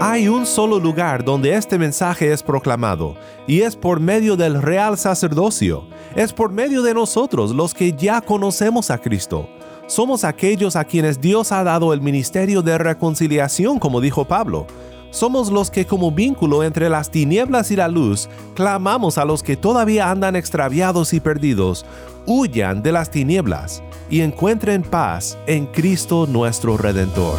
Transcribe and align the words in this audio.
Hay 0.00 0.26
un 0.26 0.44
solo 0.44 0.80
lugar 0.80 1.24
donde 1.24 1.54
este 1.54 1.78
mensaje 1.78 2.32
es 2.32 2.42
proclamado, 2.42 3.14
y 3.46 3.60
es 3.60 3.76
por 3.76 4.00
medio 4.00 4.36
del 4.36 4.60
real 4.60 4.98
sacerdocio, 4.98 5.84
es 6.16 6.32
por 6.32 6.50
medio 6.50 6.82
de 6.82 6.94
nosotros 6.94 7.52
los 7.52 7.74
que 7.74 7.92
ya 7.92 8.20
conocemos 8.20 8.90
a 8.90 8.98
Cristo. 8.98 9.48
Somos 9.86 10.24
aquellos 10.24 10.74
a 10.74 10.84
quienes 10.84 11.20
Dios 11.20 11.52
ha 11.52 11.62
dado 11.62 11.92
el 11.92 12.00
ministerio 12.00 12.60
de 12.60 12.76
reconciliación, 12.76 13.78
como 13.78 14.00
dijo 14.00 14.24
Pablo. 14.24 14.66
Somos 15.10 15.50
los 15.50 15.70
que 15.70 15.86
como 15.86 16.10
vínculo 16.10 16.64
entre 16.64 16.88
las 16.90 17.10
tinieblas 17.10 17.70
y 17.70 17.76
la 17.76 17.86
luz, 17.86 18.28
clamamos 18.54 19.16
a 19.16 19.24
los 19.24 19.44
que 19.44 19.56
todavía 19.56 20.10
andan 20.10 20.34
extraviados 20.34 21.14
y 21.14 21.20
perdidos, 21.20 21.86
huyan 22.26 22.82
de 22.82 22.92
las 22.92 23.10
tinieblas 23.10 23.82
y 24.10 24.22
encuentren 24.22 24.82
paz 24.82 25.38
en 25.46 25.66
Cristo 25.66 26.26
nuestro 26.26 26.76
Redentor. 26.76 27.38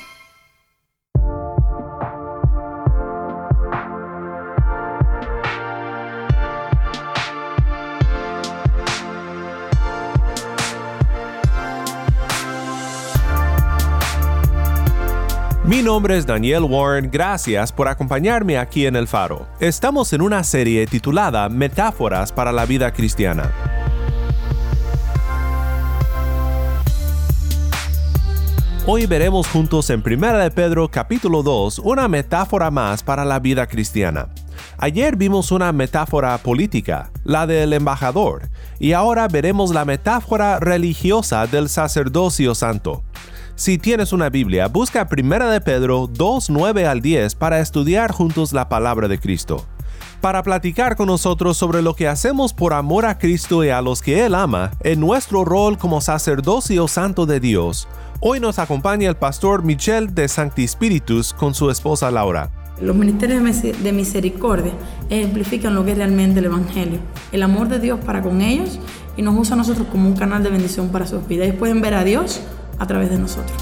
Nombre 15.93 16.17
es 16.17 16.25
Daniel 16.25 16.63
Warren, 16.63 17.09
gracias 17.11 17.73
por 17.73 17.89
acompañarme 17.89 18.57
aquí 18.57 18.85
en 18.85 18.95
El 18.95 19.09
Faro. 19.09 19.45
Estamos 19.59 20.13
en 20.13 20.21
una 20.21 20.41
serie 20.45 20.87
titulada 20.87 21.49
Metáforas 21.49 22.31
para 22.31 22.53
la 22.53 22.65
vida 22.65 22.93
cristiana. 22.93 23.51
Hoy 28.87 29.05
veremos 29.05 29.49
juntos 29.49 29.89
en 29.89 30.01
1 30.01 30.37
de 30.37 30.49
Pedro 30.51 30.89
capítulo 30.89 31.43
2 31.43 31.79
una 31.79 32.07
metáfora 32.07 32.71
más 32.71 33.03
para 33.03 33.25
la 33.25 33.39
vida 33.39 33.67
cristiana. 33.67 34.29
Ayer 34.77 35.17
vimos 35.17 35.51
una 35.51 35.73
metáfora 35.73 36.37
política, 36.37 37.11
la 37.25 37.45
del 37.45 37.73
embajador, 37.73 38.49
y 38.79 38.93
ahora 38.93 39.27
veremos 39.27 39.73
la 39.73 39.83
metáfora 39.83 40.57
religiosa 40.61 41.47
del 41.47 41.67
sacerdocio 41.67 42.55
santo. 42.55 43.03
Si 43.61 43.77
tienes 43.77 44.11
una 44.11 44.31
Biblia, 44.31 44.67
busca 44.69 45.07
1 45.07 45.51
de 45.51 45.61
Pedro 45.61 46.09
2, 46.11 46.49
9 46.49 46.87
al 46.87 46.99
10 46.99 47.35
para 47.35 47.59
estudiar 47.59 48.11
juntos 48.11 48.53
la 48.53 48.69
palabra 48.69 49.07
de 49.07 49.19
Cristo. 49.19 49.67
Para 50.19 50.41
platicar 50.41 50.95
con 50.95 51.05
nosotros 51.05 51.57
sobre 51.57 51.83
lo 51.83 51.93
que 51.93 52.07
hacemos 52.07 52.53
por 52.53 52.73
amor 52.73 53.05
a 53.05 53.19
Cristo 53.19 53.63
y 53.63 53.69
a 53.69 53.83
los 53.83 54.01
que 54.01 54.25
Él 54.25 54.33
ama 54.33 54.71
en 54.79 54.99
nuestro 54.99 55.45
rol 55.45 55.77
como 55.77 56.01
sacerdocio 56.01 56.87
santo 56.87 57.27
de 57.27 57.39
Dios, 57.39 57.87
hoy 58.19 58.39
nos 58.39 58.57
acompaña 58.57 59.07
el 59.07 59.15
pastor 59.15 59.61
Michel 59.61 60.15
de 60.15 60.27
Sancti 60.27 60.67
Spiritus 60.67 61.31
con 61.31 61.53
su 61.53 61.69
esposa 61.69 62.09
Laura. 62.09 62.49
Los 62.81 62.95
ministerios 62.95 63.43
de 63.61 63.91
misericordia 63.91 64.73
ejemplifican 65.11 65.75
lo 65.75 65.85
que 65.85 65.91
es 65.91 65.97
realmente 65.99 66.39
el 66.39 66.45
Evangelio, 66.45 66.97
el 67.31 67.43
amor 67.43 67.67
de 67.67 67.77
Dios 67.77 67.99
para 68.03 68.23
con 68.23 68.41
ellos 68.41 68.79
y 69.17 69.21
nos 69.21 69.37
usa 69.37 69.53
a 69.53 69.57
nosotros 69.57 69.85
como 69.91 70.07
un 70.07 70.15
canal 70.15 70.41
de 70.41 70.49
bendición 70.49 70.89
para 70.89 71.05
sus 71.05 71.27
vidas. 71.27 71.45
Ellos 71.45 71.59
pueden 71.59 71.79
ver 71.79 71.93
a 71.93 72.03
Dios 72.03 72.41
a 72.79 72.87
través 72.87 73.09
de 73.09 73.17
nosotros. 73.17 73.57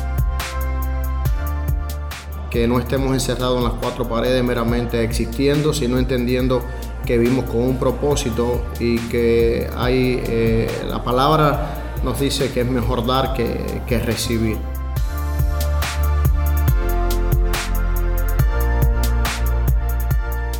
Que 2.50 2.68
no 2.68 2.80
estemos 2.80 3.14
encerrados 3.14 3.58
en 3.58 3.64
las 3.66 3.74
cuatro 3.74 4.08
paredes 4.08 4.44
meramente 4.44 5.04
existiendo, 5.04 5.74
sino 5.74 6.00
entendiendo 6.00 6.64
que 7.06 7.18
vivimos 7.18 7.46
con 7.46 7.62
un 7.62 7.78
propósito 7.78 8.64
y 8.80 8.98
que 8.98 9.70
hay, 9.76 10.22
eh, 10.28 10.68
la 10.88 11.04
palabra 11.04 11.76
nos 12.04 12.20
dice 12.20 12.52
que 12.52 12.62
es 12.62 12.68
mejor 12.70 13.06
dar 13.06 13.34
que, 13.34 13.82
que 13.88 14.00
recibir. 14.00 14.58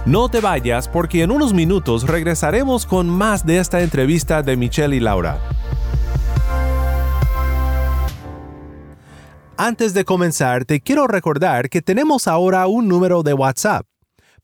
No 0.06 0.28
te 0.28 0.40
vayas 0.42 0.88
porque 0.88 1.22
en 1.22 1.30
unos 1.30 1.54
minutos 1.54 2.08
regresaremos 2.08 2.88
con 2.88 3.08
más 3.10 3.46
de 3.46 3.60
esta 3.60 3.82
entrevista 3.82 4.42
de 4.42 4.58
Michelle 4.58 4.96
y 4.96 5.00
Laura. 5.00 5.38
Antes 9.62 9.94
de 9.94 10.06
comenzar, 10.06 10.64
te 10.64 10.80
quiero 10.80 11.06
recordar 11.06 11.70
que 11.70 11.82
tenemos 11.82 12.30
ahora 12.30 12.66
un 12.68 12.88
número 12.88 13.24
de 13.24 13.34
WhatsApp. 13.34 13.86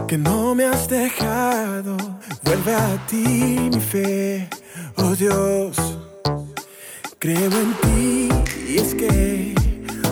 que 0.08 0.18
no 0.18 0.54
me 0.54 0.66
has 0.66 0.90
dejado. 0.90 1.96
Vuelve 2.44 2.74
a 2.74 3.08
ti 3.08 3.70
mi 3.72 3.80
fe, 3.80 4.50
oh 4.98 5.16
Dios. 5.16 5.78
Creo 7.20 7.52
en 7.52 7.74
ti 7.82 8.28
y 8.68 8.80
es 8.80 8.94
que 8.94 9.56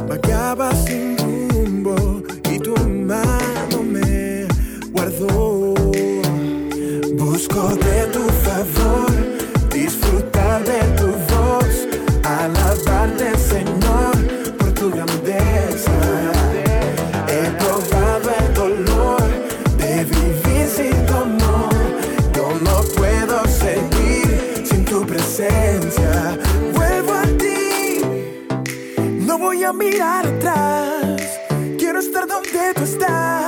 vagaba 0.08 0.74
sin 0.74 1.35
Busco 7.14 7.70
de 7.76 8.06
tu 8.12 8.24
favor, 8.44 9.12
disfrutar 9.72 10.62
de 10.66 10.82
tu 10.98 11.08
voz, 11.34 11.88
alabarte, 12.24 13.38
Señor, 13.38 14.18
por 14.58 14.74
tu 14.74 14.92
grandeza. 14.92 15.92
He 17.30 17.50
probado 17.62 18.30
el 18.40 18.54
dolor 18.56 19.24
de 19.78 20.04
vivir 20.04 20.68
sin 20.68 21.06
tu 21.06 21.14
amor. 21.14 21.74
Yo 22.36 22.50
no 22.62 22.84
puedo 22.98 23.46
seguir 23.48 24.66
sin 24.66 24.84
tu 24.84 25.06
presencia. 25.06 26.38
Vuelvo 26.74 27.14
a 27.14 27.24
ti, 27.38 28.02
no 29.26 29.38
voy 29.38 29.64
a 29.64 29.72
mirar 29.72 30.28
atrás. 30.28 31.22
Quiero 31.78 32.00
estar 32.00 32.28
donde 32.28 32.74
tú 32.76 32.84
estás. 32.84 33.45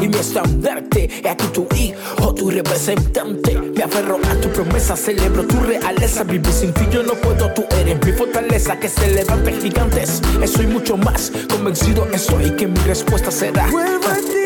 Y 0.00 0.08
mi 0.08 0.16
estandarte. 0.16 1.08
He 1.22 1.28
aquí 1.28 1.46
tu 1.48 1.66
hijo, 1.76 2.34
tu 2.34 2.50
representante. 2.50 3.58
Me 3.58 3.82
aferro 3.82 4.18
a 4.30 4.34
tu 4.40 4.48
promesa, 4.48 4.96
celebro 4.96 5.46
tu 5.46 5.60
realeza. 5.60 6.24
Vivir 6.24 6.52
sin 6.52 6.72
ti 6.72 6.86
yo 6.90 7.02
no 7.02 7.14
puedo, 7.14 7.52
tú 7.54 7.64
eres 7.80 8.04
mi 8.04 8.12
fortaleza. 8.12 8.78
Que 8.78 8.88
se 8.88 9.08
levante 9.08 9.52
gigantes, 9.52 10.20
estoy 10.42 10.66
mucho 10.66 10.96
más 10.96 11.32
convencido 11.48 12.06
estoy 12.12 12.50
que 12.56 12.66
mi 12.66 12.78
respuesta 12.80 13.30
será. 13.30 13.64
A 13.66 14.16
ti. 14.16 14.43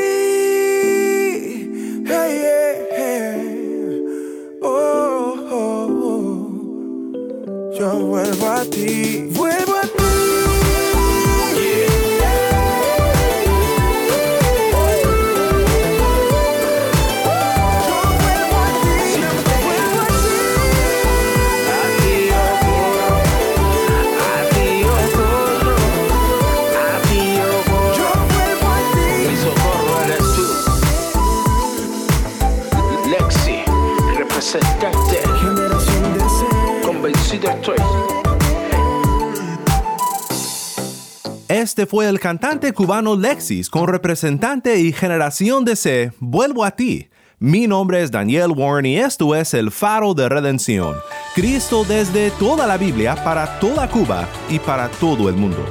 Este 41.78 41.86
fue 41.86 42.08
el 42.08 42.18
cantante 42.18 42.72
cubano 42.72 43.14
Lexis 43.14 43.70
con 43.70 43.86
representante 43.86 44.80
y 44.80 44.92
generación 44.92 45.64
de 45.64 45.76
C. 45.76 46.12
Vuelvo 46.18 46.64
a 46.64 46.72
ti. 46.72 47.08
Mi 47.38 47.68
nombre 47.68 48.02
es 48.02 48.10
Daniel 48.10 48.50
Warren 48.50 48.84
y 48.84 48.96
esto 48.96 49.32
es 49.36 49.54
el 49.54 49.70
faro 49.70 50.12
de 50.12 50.28
redención. 50.28 50.96
Cristo 51.36 51.84
desde 51.88 52.32
toda 52.32 52.66
la 52.66 52.76
Biblia 52.78 53.14
para 53.22 53.60
toda 53.60 53.88
Cuba 53.88 54.28
y 54.50 54.58
para 54.58 54.88
todo 54.88 55.28
el 55.28 55.36
mundo. 55.36 55.64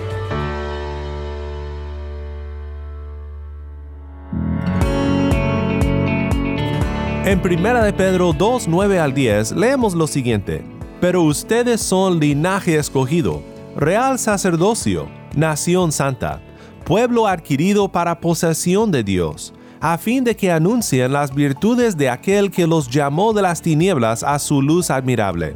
En 7.25 7.41
1 7.43 7.83
de 7.83 7.91
Pedro 7.91 8.31
2, 8.31 8.69
9 8.69 8.97
al 8.97 9.13
10 9.13 9.51
leemos 9.57 9.93
lo 9.93 10.07
siguiente. 10.07 10.63
Pero 11.01 11.23
ustedes 11.23 11.81
son 11.81 12.17
linaje 12.17 12.77
escogido, 12.77 13.43
real 13.75 14.17
sacerdocio, 14.17 15.16
nación 15.37 15.91
santa, 15.91 16.41
pueblo 16.83 17.27
adquirido 17.27 17.89
para 17.89 18.19
posesión 18.19 18.91
de 18.91 19.03
Dios, 19.03 19.53
a 19.79 19.99
fin 19.99 20.23
de 20.23 20.35
que 20.35 20.51
anuncien 20.51 21.13
las 21.13 21.33
virtudes 21.33 21.95
de 21.95 22.09
aquel 22.09 22.49
que 22.49 22.65
los 22.65 22.89
llamó 22.89 23.33
de 23.33 23.43
las 23.43 23.61
tinieblas 23.61 24.23
a 24.23 24.39
su 24.39 24.63
luz 24.63 24.89
admirable. 24.89 25.53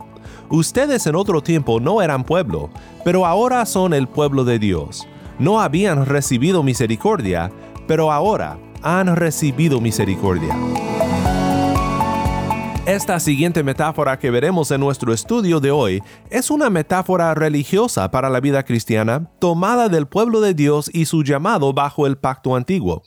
Ustedes 0.50 1.08
en 1.08 1.16
otro 1.16 1.42
tiempo 1.42 1.80
no 1.80 2.02
eran 2.02 2.24
pueblo, 2.24 2.70
pero 3.04 3.26
ahora 3.26 3.66
son 3.66 3.96
el 3.96 4.08
pueblo 4.08 4.44
de 4.44 4.60
Dios. 4.60 5.08
No 5.40 5.60
habían 5.60 6.06
recibido 6.06 6.62
misericordia, 6.62 7.52
pero 7.88 8.12
ahora 8.12 8.60
han 8.84 9.16
recibido 9.16 9.82
misericordia. 9.82 10.56
Esta 12.88 13.20
siguiente 13.20 13.62
metáfora 13.62 14.18
que 14.18 14.32
veremos 14.32 14.72
en 14.72 14.82
nuestro 14.82 15.14
estudio 15.14 15.60
de 15.60 15.70
hoy 15.70 16.02
es 16.32 16.50
una 16.50 16.72
metáfora 16.72 17.36
religiosa 17.36 18.10
para 18.10 18.28
la 18.28 18.40
vida 18.40 18.64
cristiana 18.64 19.30
tomada 19.38 19.88
del 19.88 20.08
pueblo 20.08 20.42
de 20.42 20.56
Dios 20.56 20.90
y 20.92 21.06
su 21.06 21.24
llamado 21.24 21.74
bajo 21.74 22.08
el 22.08 22.18
pacto 22.18 22.56
antiguo. 22.56 23.04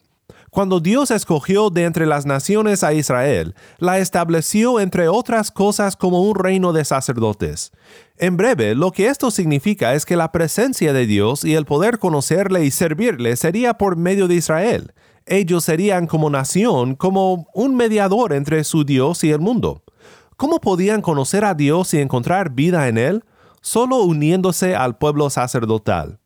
Cuando 0.50 0.78
Dios 0.78 1.10
escogió 1.10 1.70
de 1.70 1.86
entre 1.86 2.06
las 2.06 2.24
naciones 2.24 2.84
a 2.84 2.92
Israel, 2.92 3.56
la 3.78 3.98
estableció 3.98 4.78
entre 4.78 5.08
otras 5.08 5.50
cosas 5.50 5.96
como 5.96 6.22
un 6.22 6.36
reino 6.36 6.72
de 6.72 6.84
sacerdotes. 6.84 7.72
En 8.16 8.36
breve, 8.36 8.76
lo 8.76 8.92
que 8.92 9.08
esto 9.08 9.32
significa 9.32 9.94
es 9.94 10.06
que 10.06 10.14
la 10.14 10.30
presencia 10.30 10.92
de 10.92 11.06
Dios 11.06 11.44
y 11.44 11.54
el 11.54 11.64
poder 11.64 11.98
conocerle 11.98 12.64
y 12.64 12.70
servirle 12.70 13.34
sería 13.34 13.74
por 13.74 13.96
medio 13.96 14.28
de 14.28 14.36
Israel. 14.36 14.92
Ellos 15.26 15.64
serían 15.64 16.06
como 16.06 16.28
nación, 16.28 16.96
como 16.96 17.48
un 17.54 17.76
mediador 17.76 18.32
entre 18.32 18.62
su 18.64 18.84
Dios 18.84 19.24
y 19.24 19.30
el 19.30 19.40
mundo. 19.40 19.82
¿Cómo 20.36 20.60
podían 20.60 21.00
conocer 21.00 21.44
a 21.44 21.54
Dios 21.54 21.94
y 21.94 22.00
encontrar 22.00 22.50
vida 22.50 22.88
en 22.88 22.98
Él? 22.98 23.24
Solo 23.60 24.02
uniéndose 24.02 24.76
al 24.76 24.98
pueblo 24.98 25.30
sacerdotal. 25.30 26.18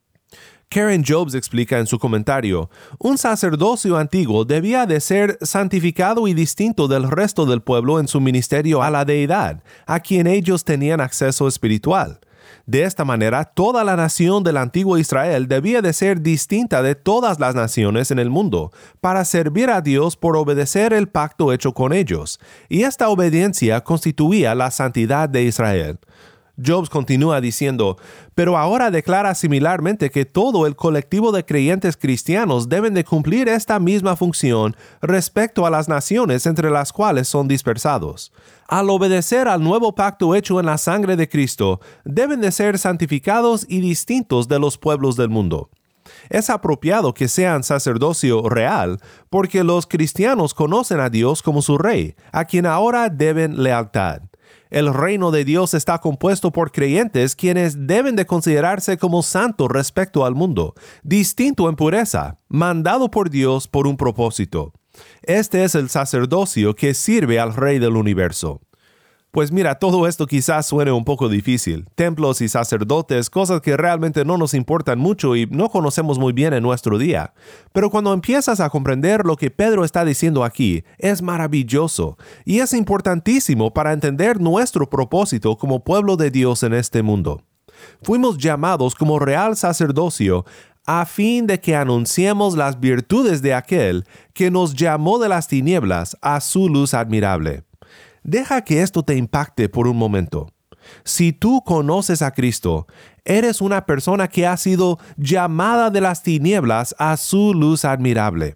Karen 0.70 1.02
Jobs 1.06 1.34
explica 1.34 1.78
en 1.78 1.86
su 1.86 1.98
comentario, 1.98 2.68
un 2.98 3.16
sacerdocio 3.16 3.96
antiguo 3.96 4.44
debía 4.44 4.84
de 4.84 5.00
ser 5.00 5.38
santificado 5.40 6.28
y 6.28 6.34
distinto 6.34 6.88
del 6.88 7.10
resto 7.10 7.46
del 7.46 7.62
pueblo 7.62 8.00
en 8.00 8.08
su 8.08 8.20
ministerio 8.20 8.82
a 8.82 8.90
la 8.90 9.06
deidad, 9.06 9.62
a 9.86 10.00
quien 10.00 10.26
ellos 10.26 10.64
tenían 10.64 11.00
acceso 11.00 11.48
espiritual. 11.48 12.20
De 12.66 12.82
esta 12.82 13.04
manera, 13.04 13.44
toda 13.44 13.84
la 13.84 13.96
nación 13.96 14.42
del 14.42 14.56
antiguo 14.56 14.98
Israel 14.98 15.48
debía 15.48 15.82
de 15.82 15.92
ser 15.92 16.20
distinta 16.20 16.82
de 16.82 16.94
todas 16.94 17.40
las 17.40 17.54
naciones 17.54 18.10
en 18.10 18.18
el 18.18 18.30
mundo, 18.30 18.72
para 19.00 19.24
servir 19.24 19.70
a 19.70 19.80
Dios 19.80 20.16
por 20.16 20.36
obedecer 20.36 20.92
el 20.92 21.08
pacto 21.08 21.52
hecho 21.52 21.72
con 21.72 21.92
ellos, 21.92 22.38
y 22.68 22.82
esta 22.82 23.08
obediencia 23.08 23.82
constituía 23.82 24.54
la 24.54 24.70
santidad 24.70 25.28
de 25.28 25.44
Israel. 25.44 25.98
Jobs 26.64 26.90
continúa 26.90 27.40
diciendo, 27.40 27.96
pero 28.34 28.58
ahora 28.58 28.90
declara 28.90 29.34
similarmente 29.34 30.10
que 30.10 30.24
todo 30.24 30.66
el 30.66 30.76
colectivo 30.76 31.32
de 31.32 31.44
creyentes 31.44 31.96
cristianos 31.96 32.68
deben 32.68 32.94
de 32.94 33.04
cumplir 33.04 33.48
esta 33.48 33.78
misma 33.78 34.16
función 34.16 34.76
respecto 35.00 35.66
a 35.66 35.70
las 35.70 35.88
naciones 35.88 36.46
entre 36.46 36.70
las 36.70 36.92
cuales 36.92 37.28
son 37.28 37.48
dispersados. 37.48 38.32
Al 38.66 38.90
obedecer 38.90 39.48
al 39.48 39.62
nuevo 39.62 39.94
pacto 39.94 40.34
hecho 40.34 40.60
en 40.60 40.66
la 40.66 40.78
sangre 40.78 41.16
de 41.16 41.28
Cristo, 41.28 41.80
deben 42.04 42.40
de 42.40 42.52
ser 42.52 42.78
santificados 42.78 43.64
y 43.68 43.80
distintos 43.80 44.48
de 44.48 44.58
los 44.58 44.76
pueblos 44.78 45.16
del 45.16 45.30
mundo. 45.30 45.70
Es 46.28 46.50
apropiado 46.50 47.14
que 47.14 47.28
sean 47.28 47.62
sacerdocio 47.62 48.48
real, 48.48 49.00
porque 49.30 49.64
los 49.64 49.86
cristianos 49.86 50.54
conocen 50.54 51.00
a 51.00 51.10
Dios 51.10 51.42
como 51.42 51.62
su 51.62 51.78
rey, 51.78 52.14
a 52.32 52.44
quien 52.44 52.66
ahora 52.66 53.08
deben 53.08 53.62
lealtad. 53.62 54.27
El 54.70 54.92
reino 54.92 55.30
de 55.30 55.44
Dios 55.44 55.74
está 55.74 55.98
compuesto 55.98 56.52
por 56.52 56.72
creyentes 56.72 57.34
quienes 57.34 57.86
deben 57.86 58.16
de 58.16 58.26
considerarse 58.26 58.98
como 58.98 59.22
santos 59.22 59.68
respecto 59.70 60.24
al 60.24 60.34
mundo, 60.34 60.74
distinto 61.02 61.68
en 61.68 61.76
pureza, 61.76 62.36
mandado 62.48 63.10
por 63.10 63.30
Dios 63.30 63.66
por 63.68 63.86
un 63.86 63.96
propósito. 63.96 64.72
Este 65.22 65.64
es 65.64 65.74
el 65.74 65.88
sacerdocio 65.88 66.74
que 66.74 66.94
sirve 66.94 67.38
al 67.38 67.54
Rey 67.54 67.78
del 67.78 67.96
universo. 67.96 68.60
Pues 69.30 69.52
mira, 69.52 69.74
todo 69.74 70.06
esto 70.06 70.26
quizás 70.26 70.64
suene 70.64 70.90
un 70.90 71.04
poco 71.04 71.28
difícil. 71.28 71.86
Templos 71.94 72.40
y 72.40 72.48
sacerdotes, 72.48 73.28
cosas 73.28 73.60
que 73.60 73.76
realmente 73.76 74.24
no 74.24 74.38
nos 74.38 74.54
importan 74.54 74.98
mucho 74.98 75.36
y 75.36 75.46
no 75.46 75.68
conocemos 75.68 76.18
muy 76.18 76.32
bien 76.32 76.54
en 76.54 76.62
nuestro 76.62 76.96
día. 76.96 77.34
Pero 77.72 77.90
cuando 77.90 78.14
empiezas 78.14 78.58
a 78.60 78.70
comprender 78.70 79.26
lo 79.26 79.36
que 79.36 79.50
Pedro 79.50 79.84
está 79.84 80.06
diciendo 80.06 80.44
aquí, 80.44 80.82
es 80.96 81.20
maravilloso 81.20 82.16
y 82.46 82.60
es 82.60 82.72
importantísimo 82.72 83.74
para 83.74 83.92
entender 83.92 84.40
nuestro 84.40 84.88
propósito 84.88 85.58
como 85.58 85.84
pueblo 85.84 86.16
de 86.16 86.30
Dios 86.30 86.62
en 86.62 86.72
este 86.72 87.02
mundo. 87.02 87.42
Fuimos 88.02 88.38
llamados 88.38 88.94
como 88.94 89.18
real 89.18 89.56
sacerdocio 89.56 90.46
a 90.86 91.04
fin 91.04 91.46
de 91.46 91.60
que 91.60 91.76
anunciemos 91.76 92.56
las 92.56 92.80
virtudes 92.80 93.42
de 93.42 93.52
aquel 93.52 94.06
que 94.32 94.50
nos 94.50 94.74
llamó 94.74 95.18
de 95.18 95.28
las 95.28 95.46
tinieblas 95.46 96.16
a 96.22 96.40
su 96.40 96.70
luz 96.70 96.94
admirable. 96.94 97.67
Deja 98.28 98.60
que 98.60 98.82
esto 98.82 99.02
te 99.02 99.16
impacte 99.16 99.70
por 99.70 99.88
un 99.88 99.96
momento. 99.96 100.48
Si 101.02 101.32
tú 101.32 101.62
conoces 101.64 102.20
a 102.20 102.32
Cristo, 102.32 102.86
eres 103.24 103.62
una 103.62 103.86
persona 103.86 104.28
que 104.28 104.46
ha 104.46 104.54
sido 104.58 104.98
llamada 105.16 105.88
de 105.88 106.02
las 106.02 106.22
tinieblas 106.22 106.94
a 106.98 107.16
su 107.16 107.54
luz 107.54 107.86
admirable. 107.86 108.54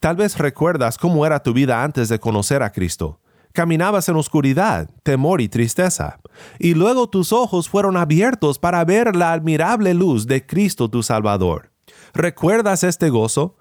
Tal 0.00 0.16
vez 0.16 0.38
recuerdas 0.38 0.96
cómo 0.96 1.26
era 1.26 1.42
tu 1.42 1.52
vida 1.52 1.84
antes 1.84 2.08
de 2.08 2.18
conocer 2.18 2.62
a 2.62 2.72
Cristo. 2.72 3.20
Caminabas 3.52 4.08
en 4.08 4.16
oscuridad, 4.16 4.88
temor 5.02 5.42
y 5.42 5.50
tristeza, 5.50 6.18
y 6.58 6.72
luego 6.72 7.10
tus 7.10 7.30
ojos 7.34 7.68
fueron 7.68 7.94
abiertos 7.98 8.58
para 8.58 8.82
ver 8.86 9.14
la 9.14 9.34
admirable 9.34 9.92
luz 9.92 10.26
de 10.26 10.46
Cristo 10.46 10.88
tu 10.88 11.02
Salvador. 11.02 11.72
¿Recuerdas 12.14 12.84
este 12.84 13.10
gozo? 13.10 13.58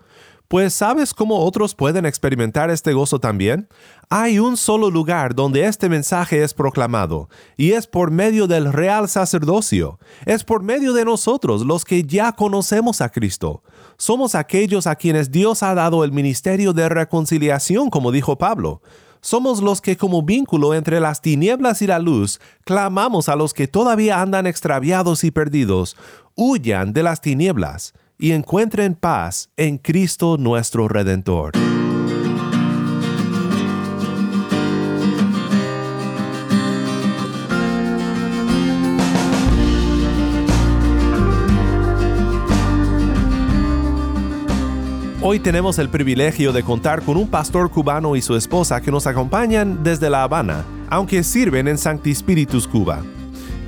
Pues 0.47 0.73
¿sabes 0.73 1.13
cómo 1.13 1.39
otros 1.39 1.75
pueden 1.75 2.05
experimentar 2.05 2.69
este 2.69 2.93
gozo 2.93 3.19
también? 3.19 3.67
Hay 4.09 4.39
un 4.39 4.55
solo 4.55 4.89
lugar 4.89 5.35
donde 5.35 5.65
este 5.65 5.89
mensaje 5.89 6.41
es 6.41 6.53
proclamado, 6.53 7.27
y 7.57 7.73
es 7.73 7.85
por 7.85 8.11
medio 8.11 8.47
del 8.47 8.71
real 8.71 9.09
sacerdocio. 9.09 9.99
Es 10.25 10.45
por 10.45 10.63
medio 10.63 10.93
de 10.93 11.03
nosotros 11.03 11.65
los 11.65 11.83
que 11.83 12.03
ya 12.03 12.31
conocemos 12.31 13.01
a 13.01 13.09
Cristo. 13.09 13.61
Somos 13.97 14.35
aquellos 14.35 14.87
a 14.87 14.95
quienes 14.95 15.31
Dios 15.31 15.63
ha 15.63 15.75
dado 15.75 16.05
el 16.05 16.13
ministerio 16.13 16.71
de 16.71 16.87
reconciliación, 16.87 17.89
como 17.89 18.13
dijo 18.13 18.37
Pablo. 18.37 18.81
Somos 19.19 19.61
los 19.61 19.81
que 19.81 19.97
como 19.97 20.23
vínculo 20.23 20.73
entre 20.73 21.01
las 21.01 21.19
tinieblas 21.19 21.81
y 21.81 21.87
la 21.87 21.99
luz, 21.99 22.39
clamamos 22.63 23.27
a 23.27 23.35
los 23.35 23.53
que 23.53 23.67
todavía 23.67 24.21
andan 24.21 24.47
extraviados 24.47 25.25
y 25.25 25.31
perdidos, 25.31 25.97
huyan 26.35 26.93
de 26.93 27.03
las 27.03 27.19
tinieblas 27.19 27.93
y 28.17 28.31
encuentren 28.31 28.95
paz 28.95 29.49
en 29.57 29.77
Cristo 29.77 30.37
nuestro 30.37 30.87
Redentor. 30.87 31.53
Hoy 45.29 45.39
tenemos 45.41 45.77
el 45.77 45.89
privilegio 45.89 46.53
de 46.53 46.63
contar 46.63 47.01
con 47.01 47.17
un 47.17 47.27
pastor 47.27 47.69
cubano 47.69 48.15
y 48.15 48.21
su 48.21 48.37
esposa 48.37 48.79
que 48.79 48.91
nos 48.91 49.07
acompañan 49.07 49.83
desde 49.83 50.09
La 50.09 50.23
Habana, 50.23 50.63
aunque 50.89 51.21
sirven 51.21 51.67
en 51.67 51.77
Sancti 51.77 52.15
Spiritus 52.15 52.65
Cuba. 52.65 53.03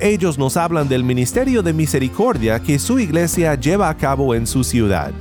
Ellos 0.02 0.38
nos 0.38 0.56
hablan 0.56 0.88
del 0.88 1.04
ministerio 1.04 1.62
de 1.62 1.74
misericordia 1.74 2.62
que 2.62 2.80
su 2.80 3.00
iglesia 3.00 3.56
lleva 3.56 3.90
a 3.90 3.98
cabo 3.98 4.34
en 4.34 4.48
su 4.48 4.64
ciudad. 4.64 5.12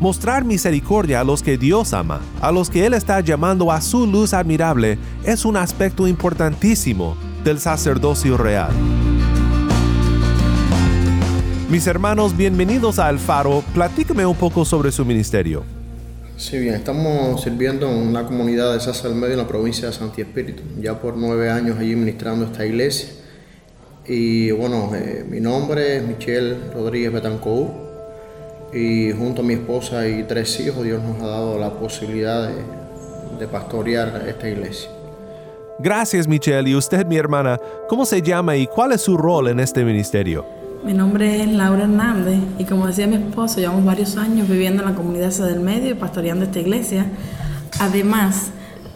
Mostrar 0.00 0.44
misericordia 0.44 1.20
a 1.20 1.24
los 1.24 1.40
que 1.40 1.56
Dios 1.56 1.92
ama, 1.92 2.20
a 2.40 2.50
los 2.50 2.68
que 2.68 2.84
Él 2.84 2.94
está 2.94 3.20
llamando 3.20 3.70
a 3.70 3.80
su 3.80 4.08
luz 4.08 4.34
admirable, 4.34 4.98
es 5.22 5.44
un 5.44 5.56
aspecto 5.56 6.08
importantísimo 6.08 7.16
del 7.44 7.60
sacerdocio 7.60 8.36
real. 8.36 8.72
Mis 11.70 11.86
hermanos, 11.86 12.36
bienvenidos 12.36 12.98
a 12.98 13.10
El 13.10 13.20
Faro. 13.20 13.62
Platícame 13.72 14.26
un 14.26 14.34
poco 14.34 14.64
sobre 14.64 14.90
su 14.90 15.04
ministerio. 15.04 15.62
Sí, 16.36 16.58
bien, 16.58 16.74
estamos 16.74 17.40
sirviendo 17.40 17.88
en 17.88 18.12
comunidad 18.24 18.72
de 18.72 18.80
Sasa 18.80 19.08
Medio 19.10 19.34
en 19.34 19.38
la 19.38 19.46
provincia 19.46 19.86
de 19.86 19.92
Santi 19.94 20.22
Espíritu, 20.22 20.64
ya 20.80 20.98
por 20.98 21.16
nueve 21.16 21.50
años 21.50 21.78
allí 21.78 21.94
ministrando 21.94 22.46
esta 22.46 22.66
iglesia. 22.66 23.23
Y 24.06 24.50
bueno, 24.50 24.90
eh, 24.94 25.24
mi 25.28 25.40
nombre 25.40 25.96
es 25.96 26.02
Michelle 26.06 26.56
Rodríguez 26.74 27.12
Betancourt 27.12 27.72
y 28.72 29.12
junto 29.12 29.42
a 29.42 29.44
mi 29.44 29.54
esposa 29.54 30.06
y 30.06 30.24
tres 30.24 30.60
hijos 30.60 30.84
Dios 30.84 31.02
nos 31.02 31.22
ha 31.22 31.26
dado 31.26 31.58
la 31.58 31.70
posibilidad 31.70 32.48
de, 32.48 32.56
de 33.38 33.48
pastorear 33.48 34.24
esta 34.28 34.48
iglesia. 34.48 34.90
Gracias 35.78 36.28
Michelle. 36.28 36.68
¿Y 36.68 36.74
usted, 36.74 37.06
mi 37.06 37.16
hermana, 37.16 37.58
cómo 37.88 38.04
se 38.04 38.20
llama 38.20 38.56
y 38.56 38.66
cuál 38.66 38.92
es 38.92 39.00
su 39.00 39.16
rol 39.16 39.48
en 39.48 39.60
este 39.60 39.84
ministerio? 39.84 40.44
Mi 40.84 40.92
nombre 40.92 41.40
es 41.40 41.48
Laura 41.48 41.84
Hernández 41.84 42.40
y 42.58 42.64
como 42.64 42.86
decía 42.86 43.06
mi 43.06 43.16
esposo, 43.16 43.58
llevamos 43.58 43.86
varios 43.86 44.18
años 44.18 44.46
viviendo 44.46 44.82
en 44.82 44.90
la 44.90 44.94
comunidad 44.94 45.32
del 45.32 45.60
medio 45.60 45.92
y 45.92 45.94
pastoreando 45.94 46.44
esta 46.44 46.60
iglesia. 46.60 47.06
Además, 47.80 48.50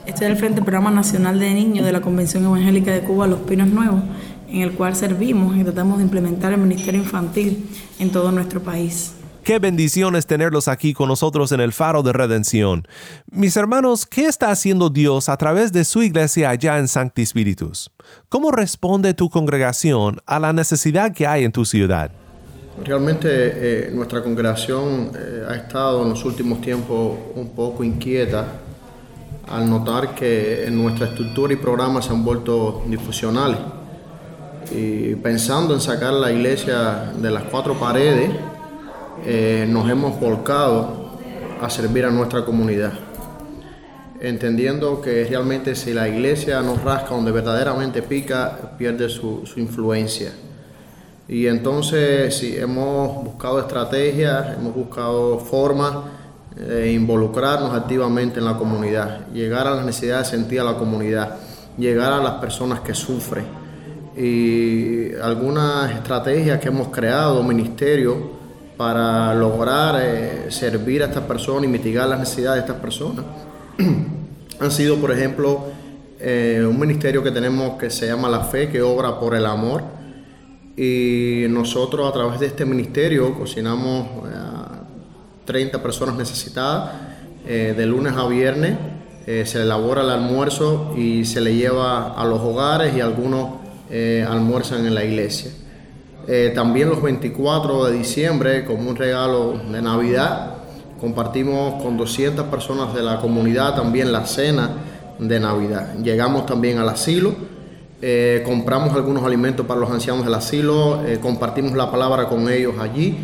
estoy 0.04 0.26
al 0.26 0.36
frente 0.36 0.56
del 0.56 0.64
Programa 0.64 0.90
Nacional 0.90 1.38
de 1.40 1.54
Niños 1.54 1.86
de 1.86 1.92
la 1.92 2.02
Convención 2.02 2.44
Evangélica 2.44 2.92
de 2.92 3.00
Cuba, 3.00 3.26
Los 3.26 3.40
Pinos 3.40 3.68
Nuevos, 3.68 4.02
en 4.48 4.62
el 4.62 4.72
cual 4.72 4.96
servimos 4.96 5.56
y 5.56 5.64
tratamos 5.64 5.98
de 5.98 6.04
implementar 6.04 6.52
el 6.52 6.60
ministerio 6.60 7.00
infantil 7.00 7.68
en 7.98 8.10
todo 8.10 8.32
nuestro 8.32 8.60
país. 8.60 9.12
Qué 9.48 9.58
bendición 9.58 10.14
es 10.14 10.26
tenerlos 10.26 10.68
aquí 10.68 10.92
con 10.92 11.08
nosotros 11.08 11.52
en 11.52 11.60
el 11.60 11.72
Faro 11.72 12.02
de 12.02 12.12
Redención. 12.12 12.86
Mis 13.30 13.56
hermanos, 13.56 14.04
¿qué 14.04 14.26
está 14.26 14.50
haciendo 14.50 14.90
Dios 14.90 15.30
a 15.30 15.38
través 15.38 15.72
de 15.72 15.84
su 15.84 16.02
iglesia 16.02 16.50
allá 16.50 16.76
en 16.78 16.86
Sancti 16.86 17.24
Spiritus? 17.24 17.90
¿Cómo 18.28 18.50
responde 18.50 19.14
tu 19.14 19.30
congregación 19.30 20.20
a 20.26 20.38
la 20.38 20.52
necesidad 20.52 21.14
que 21.14 21.26
hay 21.26 21.44
en 21.44 21.52
tu 21.52 21.64
ciudad? 21.64 22.10
Realmente 22.84 23.28
eh, 23.30 23.90
nuestra 23.94 24.22
congregación 24.22 25.12
eh, 25.18 25.46
ha 25.48 25.54
estado 25.54 26.02
en 26.02 26.10
los 26.10 26.24
últimos 26.26 26.60
tiempos 26.60 27.16
un 27.34 27.48
poco 27.48 27.82
inquieta 27.82 28.44
al 29.48 29.70
notar 29.70 30.14
que 30.14 30.66
en 30.66 30.76
nuestra 30.76 31.06
estructura 31.06 31.54
y 31.54 31.56
programas 31.56 32.04
se 32.04 32.12
han 32.12 32.22
vuelto 32.22 32.82
difusionales. 32.86 33.58
Y 34.70 35.14
pensando 35.16 35.74
en 35.74 35.80
sacar 35.80 36.12
la 36.12 36.30
iglesia 36.30 37.12
de 37.16 37.30
las 37.30 37.44
cuatro 37.44 37.74
paredes, 37.74 38.30
eh, 39.24 39.66
nos 39.68 39.88
hemos 39.90 40.18
volcado 40.20 41.08
a 41.60 41.70
servir 41.70 42.04
a 42.04 42.10
nuestra 42.10 42.44
comunidad, 42.44 42.92
entendiendo 44.20 45.00
que 45.00 45.24
realmente 45.24 45.74
si 45.74 45.92
la 45.92 46.08
iglesia 46.08 46.60
nos 46.60 46.82
rasca 46.82 47.14
donde 47.14 47.32
verdaderamente 47.32 48.02
pica, 48.02 48.74
pierde 48.78 49.08
su, 49.08 49.42
influencia. 49.56 50.32
Y 51.26 51.46
entonces 51.46 52.36
sí, 52.36 52.56
hemos 52.56 53.24
buscado 53.24 53.60
estrategias, 53.60 54.56
hemos 54.56 54.74
buscado 54.74 55.38
formas 55.38 55.94
de 56.54 56.92
involucrarnos 56.92 57.74
activamente 57.74 58.38
en 58.38 58.44
la 58.44 58.56
comunidad, 58.56 59.26
llegar 59.32 59.66
a 59.66 59.74
las 59.74 59.84
necesidades 59.84 60.28
sentidas 60.28 60.66
de 60.66 60.72
la 60.72 60.78
comunidad, 60.78 61.36
llegar 61.76 62.12
a 62.12 62.22
las 62.22 62.34
personas 62.34 62.80
que 62.80 62.94
sufren. 62.94 63.57
Y 64.18 65.14
algunas 65.22 65.92
estrategias 65.92 66.58
que 66.58 66.68
hemos 66.68 66.88
creado, 66.88 67.40
ministerios, 67.44 68.16
para 68.78 69.34
lograr 69.34 70.00
eh, 70.00 70.46
servir 70.50 71.02
a 71.02 71.06
estas 71.06 71.24
personas 71.24 71.64
y 71.64 71.66
mitigar 71.68 72.08
las 72.08 72.20
necesidades 72.20 72.62
de 72.62 72.66
estas 72.68 72.80
personas. 72.80 73.24
Han 74.60 74.70
sido, 74.70 74.96
por 74.96 75.12
ejemplo, 75.12 75.66
eh, 76.20 76.64
un 76.68 76.78
ministerio 76.78 77.22
que 77.22 77.32
tenemos 77.32 77.76
que 77.76 77.90
se 77.90 78.06
llama 78.06 78.28
La 78.28 78.40
Fe, 78.40 78.68
que 78.68 78.80
obra 78.80 79.18
por 79.20 79.34
el 79.34 79.46
amor. 79.46 79.82
Y 80.76 81.46
nosotros 81.50 82.08
a 82.08 82.12
través 82.12 82.38
de 82.38 82.46
este 82.46 82.64
ministerio 82.64 83.34
cocinamos 83.34 84.24
a 84.32 84.82
30 85.44 85.82
personas 85.82 86.16
necesitadas. 86.16 86.90
Eh, 87.46 87.74
de 87.76 87.86
lunes 87.86 88.14
a 88.16 88.26
viernes 88.26 88.76
se 89.44 89.60
elabora 89.60 90.00
el 90.00 90.08
almuerzo 90.08 90.94
y 90.96 91.26
se 91.26 91.42
le 91.42 91.54
lleva 91.54 92.14
a 92.14 92.24
los 92.24 92.40
hogares 92.40 92.96
y 92.96 93.02
algunos 93.02 93.67
almuerzan 94.26 94.86
en 94.86 94.94
la 94.94 95.04
iglesia. 95.04 95.50
Eh, 96.30 96.52
también 96.54 96.90
los 96.90 97.00
24 97.00 97.86
de 97.86 97.96
diciembre, 97.96 98.66
como 98.66 98.90
un 98.90 98.96
regalo 98.96 99.58
de 99.72 99.80
Navidad, 99.80 100.56
compartimos 101.00 101.82
con 101.82 101.96
200 101.96 102.48
personas 102.48 102.92
de 102.92 103.00
la 103.00 103.18
comunidad 103.18 103.74
también 103.74 104.12
la 104.12 104.26
cena 104.26 104.72
de 105.18 105.40
Navidad. 105.40 105.94
Llegamos 106.02 106.44
también 106.44 106.76
al 106.76 106.88
asilo, 106.90 107.34
eh, 108.02 108.42
compramos 108.44 108.94
algunos 108.94 109.24
alimentos 109.24 109.64
para 109.64 109.80
los 109.80 109.90
ancianos 109.90 110.22
del 110.26 110.34
asilo, 110.34 111.02
eh, 111.06 111.18
compartimos 111.18 111.72
la 111.72 111.90
palabra 111.90 112.28
con 112.28 112.46
ellos 112.50 112.74
allí 112.78 113.16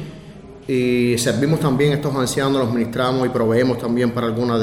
y 0.67 1.19
servimos 1.19 1.61
también 1.61 1.93
a 1.93 1.97
estos 1.97 2.15
ancianos, 2.17 2.55
los 2.55 2.73
ministramos 2.73 3.27
y 3.27 3.29
proveemos 3.29 3.77
también 3.77 4.13
para 4.13 4.29
algunas 4.29 4.63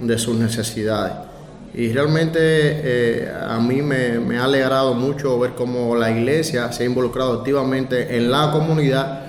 de 0.00 0.18
sus 0.18 0.36
necesidades. 0.36 1.27
Y 1.74 1.92
realmente 1.92 2.38
eh, 2.40 3.28
a 3.30 3.60
mí 3.60 3.82
me, 3.82 4.38
ha 4.38 4.44
alegrado 4.44 4.94
mucho 4.94 5.38
ver 5.38 5.52
cómo 5.54 5.94
la 5.94 6.10
iglesia 6.10 6.72
se 6.72 6.82
ha 6.82 6.86
involucrado 6.86 7.34
activamente 7.34 8.16
en 8.16 8.30
la 8.30 8.50
comunidad, 8.50 9.26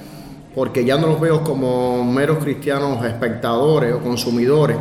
porque 0.56 0.86
ya 0.86 0.98
no 0.98 1.08
los 1.08 1.20
veo 1.20 1.44
como 1.44 2.04
meros 2.04 2.44
cristianos 2.44 3.06
espectadores 3.06 3.94
o 3.94 4.00
consumidores. 4.00 4.78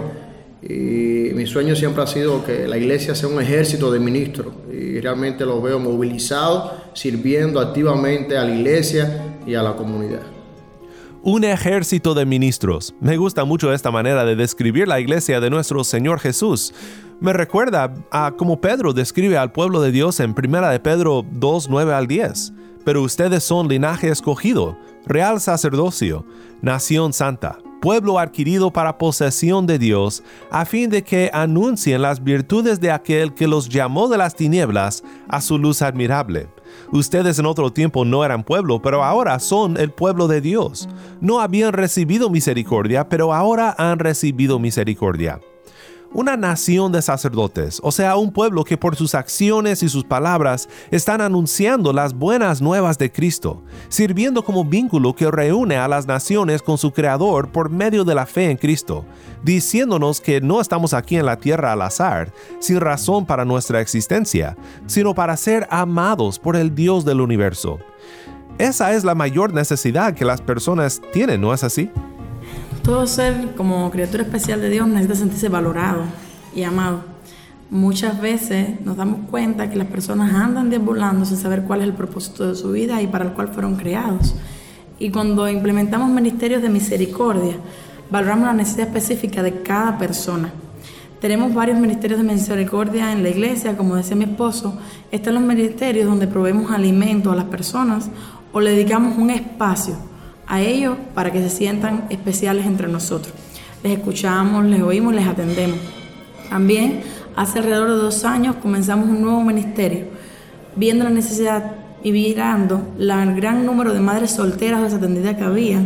Y 0.63 1.31
mi 1.35 1.47
sueño 1.47 1.77
siempre 1.77 2.03
ha 2.03 2.07
sido 2.07 2.45
que 2.45 2.67
la 2.67 2.77
iglesia 2.77 3.15
sea 3.15 3.29
un 3.29 3.41
ejército 3.41 3.93
de 3.93 4.01
ministros 4.01 4.53
y 4.73 4.99
realmente 5.01 5.45
los 5.45 5.63
veo 5.63 5.79
movilizados, 5.79 6.73
sirviendo 6.95 7.61
activamente 7.61 8.37
a 8.37 8.45
la 8.45 8.55
iglesia 8.55 9.37
y 9.47 9.55
a 9.55 9.63
la 9.63 9.77
comunidad. 9.77 10.23
Un 11.23 11.45
ejército 11.45 12.15
de 12.15 12.25
ministros. 12.25 12.95
Me 13.01 13.17
gusta 13.17 13.45
mucho 13.45 13.73
esta 13.73 13.91
manera 13.91 14.25
de 14.25 14.37
describir 14.37 14.89
la 14.89 15.01
iglesia 15.01 15.41
de 15.41 15.51
nuestro 15.51 15.85
Señor 15.85 16.21
Jesús. 16.21 16.73
Me 17.21 17.33
recuerda 17.33 17.93
a 18.13 18.31
como 18.37 18.61
Pedro 18.61 18.93
describe 18.93 19.37
al 19.37 19.51
pueblo 19.51 19.81
de 19.81 19.91
Dios 19.91 20.21
en 20.21 20.37
1 20.39 20.69
de 20.69 20.79
Pedro 20.79 21.27
2, 21.29 21.69
9 21.69 21.93
al 21.93 22.07
10. 22.07 22.53
Pero 22.85 23.03
ustedes 23.03 23.43
son 23.43 23.67
linaje 23.67 24.09
escogido, 24.09 24.79
real 25.05 25.41
sacerdocio, 25.41 26.25
nación 26.63 27.13
santa, 27.13 27.59
pueblo 27.81 28.21
adquirido 28.21 28.73
para 28.73 28.99
posesión 28.99 29.67
de 29.67 29.81
Dios, 29.81 30.23
a 30.53 30.65
fin 30.65 30.91
de 30.91 31.03
que 31.03 31.29
anuncien 31.33 32.03
las 32.03 32.23
virtudes 32.23 32.79
de 32.79 32.93
aquel 32.93 33.35
que 33.35 33.49
los 33.49 33.69
llamó 33.69 34.07
de 34.07 34.17
las 34.17 34.37
tinieblas 34.37 35.03
a 35.29 35.41
su 35.41 35.59
luz 35.59 35.83
admirable. 35.83 36.49
Ustedes 36.93 37.41
en 37.41 37.47
otro 37.47 37.73
tiempo 37.73 38.05
no 38.05 38.25
eran 38.25 38.45
pueblo, 38.45 38.81
pero 38.81 39.03
ahora 39.03 39.41
son 39.41 39.77
el 39.77 39.91
pueblo 39.91 40.29
de 40.29 40.41
Dios. 40.41 40.89
No 41.21 41.41
habían 41.41 41.73
recibido 41.73 42.31
misericordia, 42.31 43.09
pero 43.09 43.35
ahora 43.35 43.75
han 43.77 43.99
recibido 43.99 44.61
misericordia 44.61 45.41
una 46.13 46.37
nación 46.37 46.91
de 46.91 47.03
sacerdotes, 47.03 47.81
o 47.83 47.93
sea, 47.93 48.17
un 48.17 48.33
pueblo 48.33 48.65
que 48.65 48.77
por 48.77 48.97
sus 48.97 49.15
acciones 49.15 49.83
y 49.83 49.89
sus 49.89 50.05
palabras 50.05 50.69
están 50.91 51.21
anunciando 51.21 51.93
las 51.93 52.15
buenas 52.15 52.63
nuevas 52.63 52.99
de 52.99 53.13
Cristo, 53.13 53.63
sirviendo 53.89 54.43
como 54.43 54.65
vínculo 54.65 55.15
que 55.15 55.31
reúne 55.31 55.77
a 55.77 55.89
las 55.89 56.07
naciones 56.07 56.63
con 56.63 56.79
su 56.79 56.93
Creador 56.93 57.51
por 57.53 57.71
medio 57.71 58.05
de 58.05 58.15
la 58.15 58.27
fe 58.27 58.51
en 58.51 58.57
Cristo, 58.57 59.05
diciéndonos 59.43 60.21
que 60.21 60.41
no 60.41 60.61
estamos 60.61 60.95
aquí 60.95 61.17
en 61.17 61.27
la 61.27 61.37
tierra 61.37 61.73
al 61.73 61.83
azar, 61.83 62.33
sin 62.59 62.81
razón 62.81 63.27
para 63.27 63.45
nuestra 63.45 63.81
existencia, 63.81 64.57
sino 64.87 65.15
para 65.15 65.37
ser 65.37 65.67
amados 65.71 66.39
por 66.39 66.57
el 66.57 66.75
Dios 66.75 67.05
del 67.05 67.21
universo. 67.21 67.79
Esa 68.59 68.95
es 68.95 69.05
la 69.05 69.15
mayor 69.15 69.53
necesidad 69.53 70.15
que 70.15 70.25
las 70.25 70.41
personas 70.41 71.01
tienen, 71.13 71.41
¿no 71.41 71.55
es 71.55 71.63
así? 71.63 71.91
Todo 72.89 73.07
ser 73.07 73.55
como 73.55 73.91
criatura 73.91 74.23
especial 74.23 74.63
de 74.63 74.71
Dios 74.71 74.89
necesita 74.89 75.15
sentirse 75.15 75.51
valorado 75.51 76.05
y 76.55 76.63
amado. 76.63 77.03
Muchas 77.69 78.19
veces 78.19 78.81
nos 78.81 78.97
damos 78.97 79.29
cuenta 79.29 79.69
que 79.69 79.77
las 79.77 79.89
personas 79.89 80.33
andan 80.33 80.71
deambulando 80.71 81.27
sin 81.27 81.37
saber 81.37 81.65
cuál 81.65 81.83
es 81.83 81.89
el 81.89 81.93
propósito 81.93 82.49
de 82.49 82.55
su 82.55 82.73
vida 82.73 83.03
y 83.03 83.07
para 83.07 83.27
el 83.27 83.33
cual 83.33 83.49
fueron 83.49 83.77
creados. 83.77 84.35
Y 84.99 85.11
cuando 85.11 85.47
implementamos 85.51 86.09
ministerios 86.09 86.63
de 86.63 86.71
misericordia, 86.71 87.57
valoramos 88.11 88.47
la 88.47 88.55
necesidad 88.55 88.87
específica 88.87 89.43
de 89.43 89.61
cada 89.61 89.99
persona. 89.99 90.51
Tenemos 91.21 91.53
varios 91.53 91.79
ministerios 91.79 92.21
de 92.21 92.25
misericordia 92.25 93.13
en 93.13 93.23
la 93.23 93.29
iglesia, 93.29 93.77
como 93.77 93.97
decía 93.97 94.17
mi 94.17 94.25
esposo, 94.25 94.79
están 95.13 95.35
los 95.35 95.43
ministerios 95.43 96.09
donde 96.09 96.27
proveemos 96.27 96.71
alimento 96.71 97.31
a 97.31 97.37
las 97.37 97.45
personas 97.45 98.09
o 98.51 98.63
le 98.63 98.71
dedicamos 98.71 99.19
un 99.19 99.29
espacio 99.29 100.08
a 100.49 100.61
ellos 100.61 100.97
para 101.15 101.31
que 101.31 101.41
se 101.41 101.51
sientan 101.51 102.07
especiales 102.11 102.67
entre 102.67 102.89
nosotros. 102.89 103.33
Les 103.83 103.93
escuchamos, 103.99 104.65
les 104.65 104.83
oímos, 104.83 105.15
les 105.15 105.27
atendemos. 105.27 105.79
También 106.49 107.03
hace 107.37 107.59
alrededor 107.59 107.91
de 107.91 107.97
dos 107.97 108.25
años 108.25 108.57
comenzamos 108.57 109.09
un 109.09 109.21
nuevo 109.21 109.43
ministerio, 109.43 110.07
viendo 110.75 111.05
la 111.05 111.11
necesidad 111.11 111.77
y 112.03 112.13
mirando 112.13 112.95
el 112.99 113.37
gran 113.37 113.67
número 113.67 113.93
de 113.93 114.01
madres 114.01 114.31
solteras 114.31 114.81
o 114.81 114.85
desatendidas 114.85 115.37
que 115.37 115.45
había, 115.45 115.81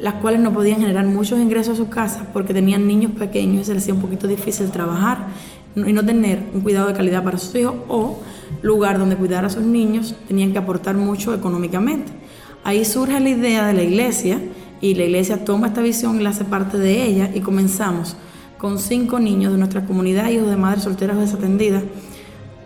las 0.00 0.14
cuales 0.14 0.40
no 0.40 0.52
podían 0.52 0.80
generar 0.80 1.06
muchos 1.06 1.38
ingresos 1.38 1.74
a 1.74 1.76
sus 1.76 1.88
casas 1.88 2.24
porque 2.32 2.52
tenían 2.52 2.86
niños 2.86 3.12
pequeños 3.12 3.62
y 3.62 3.64
se 3.64 3.74
les 3.74 3.82
hacía 3.84 3.94
un 3.94 4.00
poquito 4.00 4.26
difícil 4.26 4.70
trabajar 4.70 5.28
y 5.76 5.92
no 5.92 6.04
tener 6.04 6.42
un 6.52 6.62
cuidado 6.62 6.88
de 6.88 6.94
calidad 6.94 7.22
para 7.22 7.38
sus 7.38 7.54
hijos 7.54 7.74
o 7.88 8.18
lugar 8.62 8.98
donde 8.98 9.16
cuidar 9.16 9.44
a 9.44 9.50
sus 9.50 9.62
niños, 9.62 10.16
tenían 10.26 10.52
que 10.52 10.58
aportar 10.58 10.96
mucho 10.96 11.32
económicamente. 11.32 12.19
Ahí 12.64 12.84
surge 12.84 13.18
la 13.20 13.28
idea 13.28 13.66
de 13.66 13.72
la 13.72 13.82
iglesia 13.82 14.40
y 14.80 14.94
la 14.94 15.04
iglesia 15.04 15.44
toma 15.44 15.68
esta 15.68 15.80
visión 15.80 16.20
y 16.20 16.22
la 16.22 16.30
hace 16.30 16.44
parte 16.44 16.78
de 16.78 17.04
ella 17.04 17.30
y 17.34 17.40
comenzamos 17.40 18.16
con 18.58 18.78
cinco 18.78 19.18
niños 19.18 19.52
de 19.52 19.58
nuestra 19.58 19.86
comunidad, 19.86 20.28
hijos 20.28 20.48
de 20.48 20.56
madres 20.56 20.84
solteras 20.84 21.16
o 21.16 21.20
desatendidas, 21.20 21.82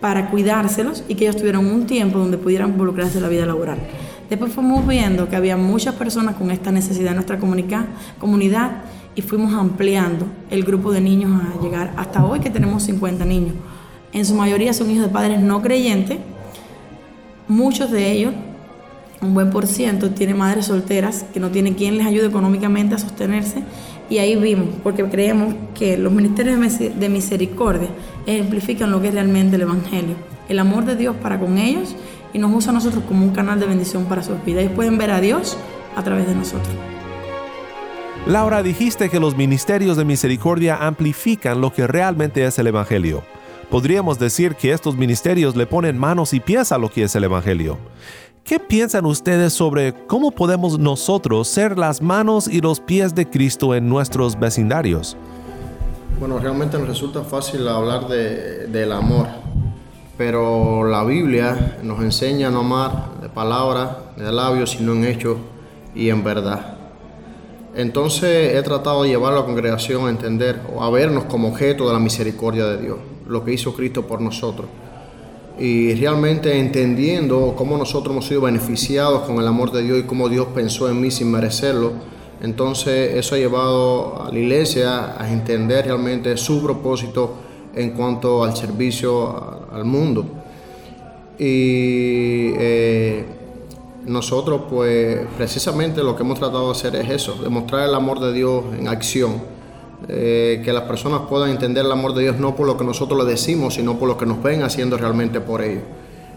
para 0.01 0.29
cuidárselos 0.29 1.03
y 1.07 1.15
que 1.15 1.23
ellos 1.23 1.37
tuvieran 1.37 1.65
un 1.65 1.87
tiempo 1.87 2.19
donde 2.19 2.37
pudieran 2.37 2.71
involucrarse 2.71 3.17
en 3.17 3.23
la 3.23 3.29
vida 3.29 3.45
laboral. 3.45 3.79
Después 4.29 4.51
fuimos 4.51 4.85
viendo 4.85 5.29
que 5.29 5.35
había 5.35 5.55
muchas 5.55 5.95
personas 5.95 6.35
con 6.35 6.51
esta 6.51 6.71
necesidad 6.71 7.09
en 7.09 7.15
nuestra 7.15 7.39
comunidad 7.39 8.71
y 9.15 9.21
fuimos 9.21 9.53
ampliando 9.53 10.27
el 10.49 10.63
grupo 10.63 10.91
de 10.91 10.99
niños 10.99 11.31
a 11.41 11.61
llegar 11.61 11.93
hasta 11.95 12.25
hoy 12.25 12.41
que 12.41 12.49
tenemos 12.49 12.83
50 12.83 13.23
niños. 13.23 13.53
En 14.11 14.25
su 14.25 14.35
mayoría 14.35 14.73
son 14.73 14.91
hijos 14.91 15.05
de 15.05 15.11
padres 15.11 15.39
no 15.39 15.61
creyentes, 15.61 16.17
muchos 17.47 17.91
de 17.91 18.11
ellos 18.11 18.33
un 19.25 19.33
buen 19.33 19.49
por 19.49 19.67
ciento 19.67 20.11
tiene 20.11 20.33
madres 20.33 20.67
solteras 20.67 21.25
que 21.33 21.39
no 21.39 21.49
tienen 21.49 21.73
quien 21.73 21.97
les 21.97 22.07
ayude 22.07 22.27
económicamente 22.27 22.95
a 22.95 22.97
sostenerse 22.97 23.63
y 24.09 24.19
ahí 24.19 24.35
vimos, 24.35 24.67
porque 24.83 25.03
creemos 25.05 25.55
que 25.73 25.97
los 25.97 26.11
ministerios 26.11 26.59
de 26.79 27.09
misericordia 27.09 27.89
ejemplifican 28.25 28.91
lo 28.91 29.01
que 29.01 29.07
es 29.07 29.13
realmente 29.13 29.55
el 29.55 29.63
Evangelio, 29.63 30.15
el 30.47 30.59
amor 30.59 30.85
de 30.85 30.95
Dios 30.95 31.15
para 31.15 31.39
con 31.39 31.57
ellos 31.57 31.95
y 32.31 32.37
nos 32.37 32.53
usa 32.53 32.71
a 32.71 32.73
nosotros 32.73 33.03
como 33.07 33.25
un 33.25 33.31
canal 33.31 33.59
de 33.59 33.65
bendición 33.65 34.05
para 34.05 34.21
sus 34.21 34.43
vidas. 34.45 34.65
Y 34.65 34.69
pueden 34.69 34.97
ver 34.97 35.09
a 35.09 35.21
Dios 35.21 35.57
a 35.95 36.03
través 36.03 36.27
de 36.27 36.35
nosotros. 36.35 36.75
Laura, 38.27 38.61
dijiste 38.61 39.09
que 39.09 39.19
los 39.19 39.35
ministerios 39.37 39.97
de 39.97 40.05
misericordia 40.05 40.75
amplifican 40.75 41.61
lo 41.61 41.73
que 41.73 41.87
realmente 41.87 42.45
es 42.45 42.59
el 42.59 42.67
Evangelio. 42.67 43.23
Podríamos 43.69 44.19
decir 44.19 44.55
que 44.55 44.71
estos 44.71 44.95
ministerios 44.95 45.55
le 45.55 45.65
ponen 45.65 45.97
manos 45.97 46.33
y 46.33 46.39
pies 46.39 46.71
a 46.71 46.77
lo 46.77 46.89
que 46.89 47.03
es 47.03 47.15
el 47.15 47.23
Evangelio. 47.23 47.77
¿Qué 48.45 48.59
piensan 48.59 49.07
ustedes 49.07 49.53
sobre 49.53 49.91
cómo 50.05 50.29
podemos 50.29 50.77
nosotros 50.77 51.47
ser 51.47 51.79
las 51.79 51.99
manos 51.99 52.47
y 52.47 52.61
los 52.61 52.79
pies 52.79 53.15
de 53.15 53.27
Cristo 53.27 53.73
en 53.73 53.89
nuestros 53.89 54.39
vecindarios? 54.39 55.17
Bueno, 56.19 56.37
realmente 56.37 56.77
nos 56.77 56.87
resulta 56.87 57.23
fácil 57.23 57.67
hablar 57.67 58.07
de, 58.07 58.67
del 58.67 58.91
amor, 58.91 59.25
pero 60.15 60.83
la 60.83 61.03
Biblia 61.03 61.79
nos 61.81 61.99
enseña 62.01 62.49
a 62.49 62.51
no 62.51 62.59
amar 62.59 63.19
de 63.19 63.29
palabra, 63.29 64.13
de 64.15 64.31
labios, 64.31 64.69
sino 64.77 64.93
en 64.93 65.05
hecho 65.05 65.37
y 65.95 66.09
en 66.09 66.23
verdad. 66.23 66.77
Entonces 67.73 68.53
he 68.53 68.61
tratado 68.61 69.01
de 69.01 69.09
llevar 69.09 69.33
a 69.33 69.37
la 69.37 69.45
congregación 69.45 70.05
a 70.05 70.11
entender 70.11 70.61
o 70.71 70.83
a 70.83 70.91
vernos 70.91 71.23
como 71.23 71.47
objeto 71.47 71.87
de 71.87 71.93
la 71.93 71.99
misericordia 71.99 72.67
de 72.67 72.77
Dios, 72.77 72.99
lo 73.27 73.43
que 73.43 73.53
hizo 73.53 73.73
Cristo 73.73 74.05
por 74.05 74.21
nosotros 74.21 74.67
y 75.57 75.93
realmente 75.95 76.59
entendiendo 76.59 77.53
cómo 77.57 77.77
nosotros 77.77 78.11
hemos 78.11 78.27
sido 78.27 78.41
beneficiados 78.41 79.21
con 79.21 79.37
el 79.37 79.47
amor 79.47 79.71
de 79.71 79.83
Dios 79.83 79.99
y 79.99 80.03
cómo 80.03 80.27
Dios 80.27 80.47
pensó 80.53 80.89
en 80.89 80.99
mí 80.99 81.11
sin 81.11 81.31
merecerlo. 81.31 81.93
Entonces 82.41 83.15
eso 83.15 83.35
ha 83.35 83.37
llevado 83.37 84.23
a 84.23 84.31
la 84.31 84.37
iglesia 84.37 85.15
a 85.17 85.31
entender 85.31 85.85
realmente 85.85 86.35
su 86.35 86.61
propósito 86.61 87.35
en 87.73 87.91
cuanto 87.91 88.43
al 88.43 88.55
servicio 88.55 89.67
al 89.71 89.85
mundo. 89.85 90.25
Y 91.39 92.51
eh, 92.57 93.25
nosotros 94.05 94.63
pues 94.69 95.19
precisamente 95.37 96.03
lo 96.03 96.15
que 96.15 96.23
hemos 96.23 96.39
tratado 96.39 96.65
de 96.65 96.71
hacer 96.71 96.95
es 96.95 97.09
eso, 97.09 97.35
demostrar 97.41 97.87
el 97.87 97.95
amor 97.95 98.19
de 98.19 98.33
Dios 98.33 98.65
en 98.77 98.87
acción 98.87 99.54
eh, 100.07 100.61
que 100.63 100.71
las 100.71 100.83
personas 100.83 101.21
puedan 101.27 101.49
entender 101.49 101.83
el 101.83 101.91
amor 101.91 102.13
de 102.13 102.23
Dios 102.23 102.37
no 102.37 102.55
por 102.55 102.67
lo 102.67 102.77
que 102.77 102.83
nosotros 102.83 103.23
le 103.23 103.29
decimos, 103.29 103.73
sino 103.73 103.97
por 103.97 104.07
lo 104.07 104.17
que 104.17 104.25
nos 104.25 104.41
ven 104.41 104.61
haciendo 104.61 104.97
realmente 104.97 105.41
por 105.41 105.63
ellos. 105.63 105.83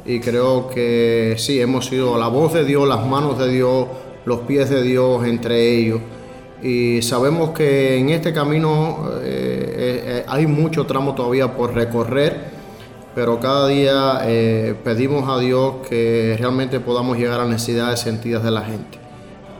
Y 0.06 0.20
creo 0.20 0.68
que 0.68 1.34
sí, 1.36 1.60
hemos 1.60 1.86
sido 1.86 2.16
la 2.16 2.28
voz 2.28 2.54
de 2.54 2.64
Dios, 2.64 2.88
las 2.88 3.06
manos 3.06 3.38
de 3.38 3.50
Dios, 3.50 3.86
los 4.24 4.40
pies 4.40 4.70
de 4.70 4.82
Dios 4.82 5.26
entre 5.26 5.76
ellos. 5.76 6.00
Y 6.62 7.02
sabemos 7.02 7.50
que 7.50 7.98
en 7.98 8.08
este 8.08 8.32
camino 8.32 9.10
eh, 9.22 10.02
eh, 10.06 10.24
hay 10.26 10.46
mucho 10.46 10.86
tramo 10.86 11.14
todavía 11.14 11.54
por 11.54 11.74
recorrer, 11.74 12.58
pero 13.14 13.38
cada 13.38 13.68
día 13.68 14.22
pedimos 14.84 15.28
a 15.28 15.38
Dios 15.38 15.86
que 15.88 16.36
realmente 16.38 16.80
podamos 16.80 17.18
llegar 17.18 17.40
a 17.40 17.42
las 17.44 17.48
necesidades 17.48 18.00
sentidas 18.00 18.44
de 18.44 18.50
la 18.50 18.62
gente 18.62 19.07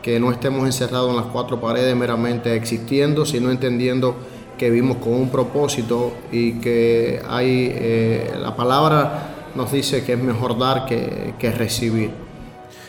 que 0.03 0.21
no 0.21 0.31
estemos 0.31 0.65
encerrados 0.67 1.11
en 1.11 1.17
las 1.17 1.27
cuatro 1.27 1.61
paredes 1.61 1.95
meramente 1.97 2.55
existiendo, 2.55 3.27
sino 3.27 3.51
entendiendo 3.51 4.17
que 4.57 4.71
vivimos 4.71 4.99
con 4.99 5.15
un 5.15 5.31
propósito 5.31 6.13
y 6.33 6.55
que 6.55 7.23
hay, 7.29 7.73
eh, 7.73 8.33
la 8.41 8.57
palabra 8.57 9.51
nos 9.55 9.73
dice 9.73 10.05
que 10.05 10.15
es 10.15 10.19
mejor 10.19 10.59
dar 10.59 10.85
que, 10.87 11.35
que 11.39 11.51
recibir. 11.51 12.11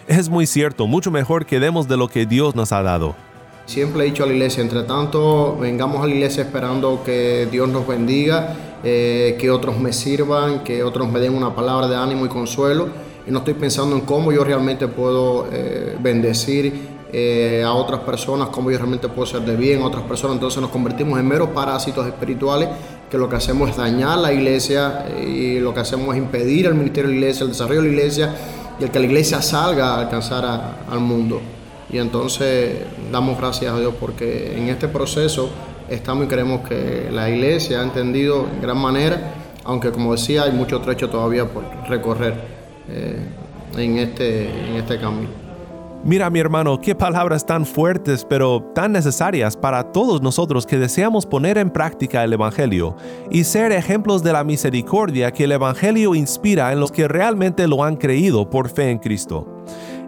Es 0.07 0.27
muy 0.29 0.47
cierto, 0.47 0.87
mucho 0.87 1.11
mejor 1.11 1.45
que 1.45 1.59
demos 1.59 1.87
de 1.87 1.95
lo 1.95 2.07
que 2.07 2.25
Dios 2.25 2.55
nos 2.55 2.71
ha 2.71 2.81
dado. 2.81 3.15
Siempre 3.67 4.01
he 4.01 4.05
dicho 4.05 4.23
a 4.23 4.25
la 4.25 4.33
iglesia, 4.33 4.63
entre 4.63 4.81
tanto, 4.81 5.55
vengamos 5.55 6.03
a 6.03 6.07
la 6.07 6.15
iglesia 6.15 6.41
esperando 6.41 7.03
que 7.05 7.47
Dios 7.51 7.69
nos 7.69 7.85
bendiga, 7.85 8.55
eh, 8.83 9.37
que 9.39 9.51
otros 9.51 9.77
me 9.77 9.93
sirvan, 9.93 10.63
que 10.63 10.81
otros 10.81 11.11
me 11.11 11.19
den 11.19 11.35
una 11.35 11.53
palabra 11.53 11.87
de 11.87 11.95
ánimo 11.95 12.25
y 12.25 12.29
consuelo. 12.29 12.87
Y 13.27 13.31
no 13.31 13.39
estoy 13.39 13.53
pensando 13.53 13.95
en 13.95 14.01
cómo 14.01 14.31
yo 14.31 14.43
realmente 14.43 14.87
puedo 14.87 15.47
eh, 15.51 15.95
bendecir 16.01 16.98
eh, 17.11 17.63
a 17.65 17.73
otras 17.73 18.01
personas, 18.01 18.49
como 18.49 18.69
yo 18.69 18.77
realmente 18.77 19.07
puedo 19.07 19.25
ser 19.25 19.41
de 19.41 19.55
bien 19.55 19.81
a 19.81 19.85
otras 19.85 20.03
personas. 20.03 20.35
Entonces 20.35 20.61
nos 20.61 20.69
convertimos 20.69 21.19
en 21.19 21.27
meros 21.27 21.49
parásitos 21.49 22.05
espirituales 22.05 22.69
que 23.09 23.17
lo 23.17 23.27
que 23.27 23.35
hacemos 23.35 23.69
es 23.71 23.77
dañar 23.77 24.19
la 24.19 24.31
iglesia 24.31 25.05
y 25.25 25.59
lo 25.59 25.73
que 25.73 25.79
hacemos 25.79 26.15
es 26.15 26.21
impedir 26.21 26.67
el 26.67 26.75
ministerio 26.75 27.09
de 27.09 27.15
la 27.15 27.21
iglesia, 27.21 27.43
el 27.43 27.49
desarrollo 27.49 27.81
de 27.81 27.87
la 27.87 27.93
iglesia 27.93 28.35
y 28.79 28.83
el 28.83 28.91
que 28.91 28.99
la 28.99 29.05
iglesia 29.05 29.41
salga 29.41 29.95
a 29.95 30.01
alcanzar 30.01 30.45
al 30.87 30.99
mundo. 30.99 31.41
Y 31.91 31.97
entonces 31.97 32.77
damos 33.11 33.39
gracias 33.39 33.73
a 33.73 33.79
Dios 33.79 33.95
porque 33.99 34.55
en 34.55 34.69
este 34.69 34.87
proceso 34.87 35.49
estamos 35.89 36.25
y 36.25 36.27
creemos 36.27 36.67
que 36.67 37.09
la 37.11 37.27
iglesia 37.27 37.79
ha 37.79 37.83
entendido 37.83 38.45
en 38.53 38.61
gran 38.61 38.77
manera, 38.77 39.33
aunque 39.63 39.91
como 39.91 40.11
decía 40.11 40.43
hay 40.43 40.51
mucho 40.51 40.79
trecho 40.81 41.09
todavía 41.09 41.45
por 41.45 41.63
recorrer 41.87 42.35
eh, 42.87 43.17
en, 43.75 43.97
este, 43.97 44.69
en 44.69 44.75
este 44.75 44.99
camino. 44.99 45.48
Mira 46.03 46.29
mi 46.29 46.39
hermano, 46.39 46.79
qué 46.79 46.95
palabras 46.95 47.45
tan 47.45 47.65
fuertes 47.65 48.25
pero 48.27 48.63
tan 48.73 48.93
necesarias 48.93 49.57
para 49.57 49.91
todos 49.91 50.21
nosotros 50.21 50.65
que 50.65 50.77
deseamos 50.77 51.25
poner 51.25 51.57
en 51.57 51.69
práctica 51.69 52.23
el 52.23 52.31
Evangelio 52.31 52.95
y 53.29 53.43
ser 53.43 53.73
ejemplos 53.73 54.23
de 54.23 54.31
la 54.31 54.45
misericordia 54.45 55.31
que 55.31 55.43
el 55.43 55.51
Evangelio 55.51 56.15
inspira 56.15 56.71
en 56.71 56.79
los 56.79 56.93
que 56.93 57.09
realmente 57.09 57.67
lo 57.67 57.83
han 57.83 57.97
creído 57.97 58.49
por 58.49 58.69
fe 58.69 58.91
en 58.91 58.99
Cristo. 58.99 59.45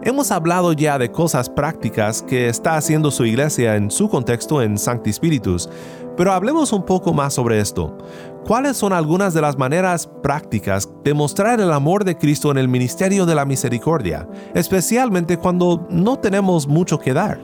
Hemos 0.04 0.32
hablado 0.32 0.72
ya 0.72 0.98
de 0.98 1.12
cosas 1.12 1.48
prácticas 1.48 2.22
que 2.22 2.48
está 2.48 2.76
haciendo 2.76 3.12
su 3.12 3.24
iglesia 3.24 3.76
en 3.76 3.88
su 3.88 4.08
contexto 4.08 4.60
en 4.60 4.76
Sancti 4.76 5.12
Spiritus, 5.12 5.68
pero 6.16 6.32
hablemos 6.32 6.72
un 6.72 6.84
poco 6.84 7.12
más 7.12 7.34
sobre 7.34 7.60
esto. 7.60 7.96
¿Cuáles 8.44 8.76
son 8.76 8.92
algunas 8.92 9.32
de 9.32 9.40
las 9.40 9.56
maneras 9.56 10.10
prácticas 10.20 10.88
de 11.04 11.14
mostrar 11.14 11.60
el 11.60 11.70
amor 11.70 12.04
de 12.04 12.18
Cristo 12.18 12.50
en 12.50 12.58
el 12.58 12.66
ministerio 12.66 13.26
de 13.26 13.36
la 13.36 13.44
misericordia, 13.44 14.28
especialmente 14.54 15.36
cuando 15.36 15.86
no 15.88 16.18
tenemos 16.18 16.66
mucho 16.66 16.98
que 16.98 17.14
dar? 17.14 17.38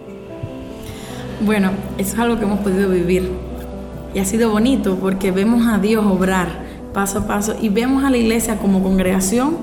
Bueno, 1.40 1.70
eso 1.96 2.14
es 2.14 2.18
algo 2.18 2.38
que 2.38 2.44
hemos 2.44 2.58
podido 2.58 2.90
vivir 2.90 3.30
y 4.14 4.18
ha 4.18 4.24
sido 4.24 4.50
bonito 4.50 4.96
porque 4.96 5.30
vemos 5.30 5.64
a 5.68 5.78
Dios 5.78 6.04
obrar 6.04 6.48
paso 6.92 7.20
a 7.20 7.26
paso 7.28 7.54
y 7.60 7.68
vemos 7.68 8.02
a 8.02 8.10
la 8.10 8.16
iglesia 8.16 8.58
como 8.58 8.82
congregación, 8.82 9.58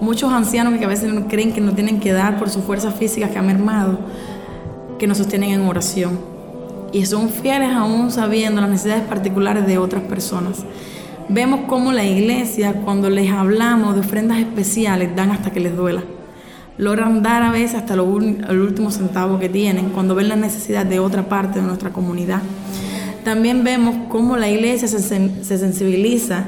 muchos 0.00 0.32
ancianos 0.32 0.78
que 0.78 0.84
a 0.84 0.88
veces 0.88 1.12
creen 1.28 1.52
que 1.52 1.60
no 1.60 1.72
tienen 1.72 2.00
que 2.00 2.12
dar 2.12 2.38
por 2.38 2.50
sus 2.50 2.64
fuerzas 2.64 2.94
físicas 2.94 3.30
que 3.30 3.38
han 3.38 3.46
mermado, 3.46 3.98
que 4.98 5.06
nos 5.06 5.18
sostienen 5.18 5.50
en 5.50 5.62
oración 5.62 6.30
y 6.92 7.06
son 7.06 7.28
fieles 7.28 7.70
aún 7.72 8.10
sabiendo 8.10 8.60
las 8.60 8.70
necesidades 8.70 9.04
particulares 9.04 9.66
de 9.66 9.78
otras 9.78 10.02
personas. 10.02 10.64
Vemos 11.28 11.60
cómo 11.68 11.92
la 11.92 12.04
iglesia, 12.04 12.72
cuando 12.84 13.08
les 13.08 13.30
hablamos 13.30 13.94
de 13.94 14.00
ofrendas 14.00 14.38
especiales, 14.38 15.14
dan 15.14 15.30
hasta 15.30 15.50
que 15.50 15.60
les 15.60 15.76
duela. 15.76 16.02
logran 16.78 17.22
dar 17.22 17.42
a 17.42 17.50
veces 17.50 17.76
hasta 17.76 17.94
lo 17.94 18.18
el 18.18 18.60
último 18.60 18.90
centavo 18.90 19.38
que 19.38 19.50
tienen 19.50 19.90
cuando 19.90 20.14
ven 20.14 20.28
la 20.28 20.36
necesidad 20.36 20.86
de 20.86 20.98
otra 20.98 21.28
parte 21.28 21.60
de 21.60 21.66
nuestra 21.66 21.90
comunidad. 21.90 22.40
También 23.22 23.62
vemos 23.64 24.08
cómo 24.08 24.36
la 24.36 24.48
iglesia 24.48 24.88
se, 24.88 24.98
se 24.98 25.58
sensibiliza. 25.58 26.46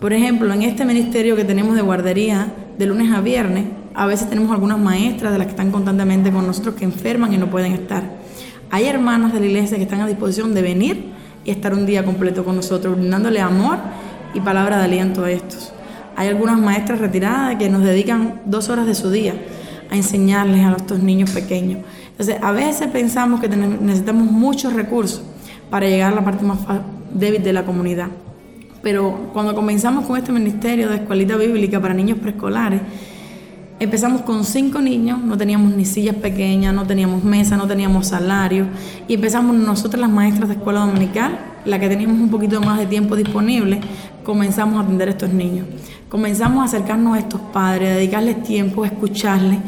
Por 0.00 0.12
ejemplo, 0.12 0.52
en 0.52 0.62
este 0.62 0.84
ministerio 0.84 1.36
que 1.36 1.44
tenemos 1.44 1.74
de 1.74 1.80
guardería, 1.80 2.48
de 2.76 2.86
lunes 2.86 3.12
a 3.12 3.22
viernes, 3.22 3.64
a 3.94 4.06
veces 4.06 4.28
tenemos 4.28 4.52
algunas 4.52 4.78
maestras 4.78 5.32
de 5.32 5.38
las 5.38 5.46
que 5.46 5.52
están 5.52 5.70
constantemente 5.70 6.30
con 6.30 6.46
nosotros 6.46 6.74
que 6.74 6.84
enferman 6.84 7.32
y 7.32 7.38
no 7.38 7.50
pueden 7.50 7.72
estar. 7.72 8.02
Hay 8.70 8.84
hermanas 8.84 9.32
de 9.32 9.40
la 9.40 9.46
iglesia 9.46 9.78
que 9.78 9.84
están 9.84 10.02
a 10.02 10.06
disposición 10.06 10.52
de 10.52 10.60
venir 10.60 11.12
y 11.46 11.50
estar 11.50 11.72
un 11.72 11.86
día 11.86 12.04
completo 12.04 12.44
con 12.44 12.56
nosotros, 12.56 12.94
brindándole 12.98 13.40
amor 13.40 13.78
y 14.34 14.40
palabra 14.40 14.76
de 14.76 14.84
aliento 14.84 15.24
a 15.24 15.30
estos. 15.30 15.72
Hay 16.14 16.28
algunas 16.28 16.58
maestras 16.58 16.98
retiradas 16.98 17.56
que 17.56 17.70
nos 17.70 17.82
dedican 17.82 18.42
dos 18.44 18.68
horas 18.68 18.86
de 18.86 18.94
su 18.94 19.10
día 19.10 19.34
a 19.90 19.96
enseñarles 19.96 20.62
a 20.66 20.72
estos 20.72 20.98
niños 20.98 21.30
pequeños. 21.30 21.80
Entonces, 22.10 22.36
a 22.42 22.52
veces 22.52 22.88
pensamos 22.88 23.40
que 23.40 23.48
necesitamos 23.48 24.30
muchos 24.30 24.74
recursos 24.74 25.22
para 25.70 25.86
llegar 25.86 26.12
a 26.12 26.16
la 26.16 26.24
parte 26.24 26.44
más 26.44 26.58
débil 27.14 27.42
de 27.42 27.52
la 27.54 27.64
comunidad. 27.64 28.08
Pero 28.82 29.30
cuando 29.32 29.54
comenzamos 29.54 30.06
con 30.06 30.16
este 30.16 30.32
ministerio 30.32 30.88
de 30.88 30.96
escuelita 30.96 31.36
bíblica 31.36 31.80
para 31.80 31.94
niños 31.94 32.18
preescolares, 32.18 32.80
Empezamos 33.78 34.22
con 34.22 34.42
cinco 34.46 34.80
niños, 34.80 35.22
no 35.22 35.36
teníamos 35.36 35.74
ni 35.74 35.84
sillas 35.84 36.16
pequeñas, 36.16 36.72
no 36.72 36.86
teníamos 36.86 37.22
mesa, 37.22 37.58
no 37.58 37.66
teníamos 37.66 38.06
salario. 38.06 38.64
Y 39.06 39.12
empezamos 39.12 39.54
nosotras 39.54 40.00
las 40.00 40.08
maestras 40.08 40.48
de 40.48 40.54
escuela 40.54 40.80
dominical, 40.80 41.38
la 41.66 41.78
que 41.78 41.86
teníamos 41.86 42.18
un 42.18 42.30
poquito 42.30 42.58
más 42.62 42.78
de 42.78 42.86
tiempo 42.86 43.16
disponible, 43.16 43.80
comenzamos 44.24 44.78
a 44.78 44.84
atender 44.84 45.08
a 45.08 45.10
estos 45.10 45.28
niños. 45.28 45.66
Comenzamos 46.08 46.62
a 46.62 46.64
acercarnos 46.64 47.16
a 47.16 47.18
estos 47.18 47.38
padres, 47.52 47.90
a 47.90 47.94
dedicarles 47.96 48.42
tiempo, 48.42 48.82
a 48.82 48.86
escucharles. 48.86 49.58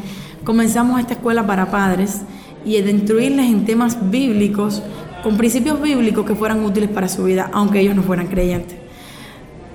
Comenzamos 0.43 0.99
esta 0.99 1.13
escuela 1.13 1.45
para 1.45 1.69
padres 1.69 2.21
y 2.65 2.77
a 2.77 2.79
instruirles 2.79 3.45
en 3.45 3.63
temas 3.63 4.09
bíblicos, 4.09 4.81
con 5.21 5.37
principios 5.37 5.79
bíblicos 5.79 6.25
que 6.25 6.33
fueran 6.33 6.65
útiles 6.65 6.89
para 6.89 7.07
su 7.07 7.25
vida, 7.25 7.51
aunque 7.53 7.79
ellos 7.79 7.95
no 7.95 8.01
fueran 8.01 8.25
creyentes. 8.25 8.78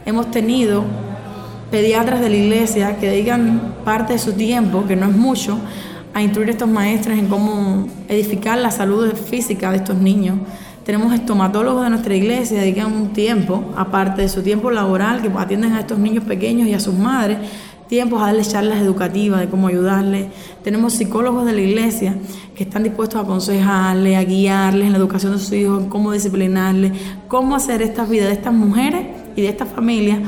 Hemos 0.06 0.30
tenido 0.30 0.84
pediatras 1.70 2.20
de 2.20 2.28
la 2.28 2.36
iglesia 2.36 2.98
que 2.98 3.08
dedican 3.08 3.74
parte 3.86 4.12
de 4.12 4.18
su 4.18 4.34
tiempo, 4.34 4.84
que 4.86 4.96
no 4.96 5.06
es 5.06 5.16
mucho, 5.16 5.58
a 6.12 6.22
instruir 6.22 6.48
a 6.48 6.52
estos 6.52 6.68
maestros 6.68 7.18
en 7.18 7.26
cómo 7.26 7.88
edificar 8.08 8.58
la 8.58 8.70
salud 8.70 9.14
física 9.14 9.70
de 9.70 9.78
estos 9.78 9.96
niños. 9.96 10.36
Tenemos 10.84 11.14
estomatólogos 11.14 11.84
de 11.84 11.90
nuestra 11.90 12.14
iglesia 12.14 12.58
que 12.58 12.64
dedican 12.66 12.92
un 12.92 13.14
tiempo, 13.14 13.72
aparte 13.76 14.20
de 14.20 14.28
su 14.28 14.42
tiempo 14.42 14.70
laboral, 14.70 15.22
que 15.22 15.28
atienden 15.38 15.72
a 15.72 15.80
estos 15.80 15.98
niños 15.98 16.24
pequeños 16.24 16.68
y 16.68 16.74
a 16.74 16.80
sus 16.80 16.94
madres, 16.94 17.38
tiempos 17.88 18.22
a 18.22 18.26
darles 18.26 18.50
charlas 18.50 18.82
educativas 18.82 19.40
de 19.40 19.48
cómo 19.48 19.68
ayudarles. 19.68 20.26
Tenemos 20.62 20.92
psicólogos 20.92 21.46
de 21.46 21.54
la 21.54 21.62
iglesia 21.62 22.14
que 22.54 22.64
están 22.64 22.82
dispuestos 22.82 23.18
a 23.18 23.22
aconsejarles, 23.24 24.18
a 24.18 24.24
guiarles 24.24 24.86
en 24.86 24.92
la 24.92 24.98
educación 24.98 25.32
de 25.32 25.38
sus 25.38 25.52
hijos, 25.54 25.82
en 25.82 25.88
cómo 25.88 26.12
disciplinarles, 26.12 26.92
cómo 27.26 27.56
hacer 27.56 27.80
estas 27.80 28.10
vidas 28.10 28.28
de 28.28 28.34
estas 28.34 28.52
mujeres 28.52 29.23
y 29.36 29.42
de 29.42 29.48
estas 29.48 29.68
familias 29.68 30.20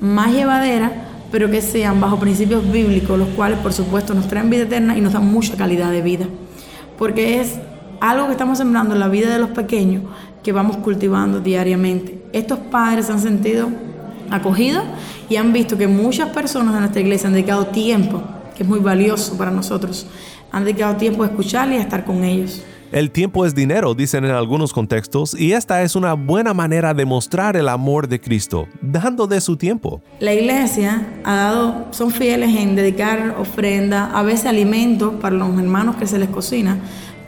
más 0.00 0.32
llevadera, 0.32 0.92
pero 1.30 1.50
que 1.50 1.60
sean 1.60 2.00
bajo 2.00 2.18
principios 2.18 2.70
bíblicos, 2.70 3.18
los 3.18 3.28
cuales 3.28 3.58
por 3.58 3.72
supuesto 3.72 4.14
nos 4.14 4.28
traen 4.28 4.50
vida 4.50 4.62
eterna 4.62 4.96
y 4.96 5.00
nos 5.00 5.12
dan 5.12 5.30
mucha 5.30 5.56
calidad 5.56 5.90
de 5.90 6.02
vida. 6.02 6.26
Porque 6.98 7.40
es 7.40 7.58
algo 8.00 8.26
que 8.26 8.32
estamos 8.32 8.58
sembrando 8.58 8.94
en 8.94 9.00
la 9.00 9.08
vida 9.08 9.30
de 9.30 9.38
los 9.38 9.50
pequeños 9.50 10.02
que 10.42 10.52
vamos 10.52 10.78
cultivando 10.78 11.40
diariamente. 11.40 12.22
Estos 12.32 12.58
padres 12.58 13.06
se 13.06 13.12
han 13.12 13.20
sentido 13.20 13.68
acogidos 14.30 14.84
y 15.28 15.36
han 15.36 15.52
visto 15.52 15.76
que 15.76 15.86
muchas 15.86 16.30
personas 16.30 16.74
de 16.74 16.80
nuestra 16.80 17.00
iglesia 17.00 17.28
han 17.28 17.34
dedicado 17.34 17.66
tiempo, 17.66 18.22
que 18.56 18.62
es 18.62 18.68
muy 18.68 18.80
valioso 18.80 19.36
para 19.36 19.50
nosotros, 19.50 20.06
han 20.50 20.64
dedicado 20.64 20.96
tiempo 20.96 21.22
a 21.22 21.26
escucharles 21.26 21.76
y 21.76 21.80
a 21.80 21.82
estar 21.82 22.04
con 22.04 22.24
ellos. 22.24 22.62
El 22.92 23.12
tiempo 23.12 23.46
es 23.46 23.54
dinero, 23.54 23.94
dicen 23.94 24.24
en 24.24 24.32
algunos 24.32 24.72
contextos, 24.72 25.38
y 25.38 25.52
esta 25.52 25.82
es 25.82 25.94
una 25.94 26.14
buena 26.14 26.54
manera 26.54 26.92
de 26.92 27.04
mostrar 27.04 27.56
el 27.56 27.68
amor 27.68 28.08
de 28.08 28.20
Cristo, 28.20 28.66
dando 28.82 29.28
de 29.28 29.40
su 29.40 29.56
tiempo. 29.56 30.02
La 30.18 30.34
iglesia 30.34 31.06
ha 31.22 31.36
dado, 31.36 31.86
son 31.92 32.10
fieles 32.10 32.56
en 32.56 32.74
dedicar 32.74 33.36
ofrenda, 33.38 34.06
a 34.06 34.24
veces 34.24 34.46
alimentos 34.46 35.14
para 35.20 35.36
los 35.36 35.56
hermanos 35.56 35.94
que 35.94 36.08
se 36.08 36.18
les 36.18 36.30
cocina, 36.30 36.78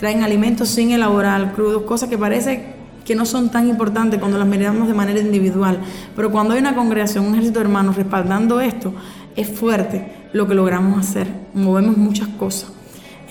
traen 0.00 0.24
alimentos 0.24 0.68
sin 0.68 0.90
elaborar, 0.90 1.52
crudos, 1.52 1.82
cosas 1.82 2.08
que 2.08 2.18
parece 2.18 2.74
que 3.04 3.14
no 3.14 3.24
son 3.24 3.48
tan 3.48 3.68
importantes 3.68 4.18
cuando 4.18 4.38
las 4.38 4.48
miramos 4.48 4.88
de 4.88 4.94
manera 4.94 5.20
individual, 5.20 5.78
pero 6.16 6.32
cuando 6.32 6.54
hay 6.54 6.60
una 6.60 6.74
congregación, 6.74 7.24
un 7.24 7.34
ejército 7.34 7.60
de 7.60 7.66
hermanos 7.66 7.94
respaldando 7.94 8.60
esto, 8.60 8.92
es 9.36 9.48
fuerte 9.48 10.12
lo 10.32 10.48
que 10.48 10.56
logramos 10.56 10.98
hacer, 10.98 11.28
movemos 11.54 11.96
muchas 11.96 12.26
cosas 12.26 12.81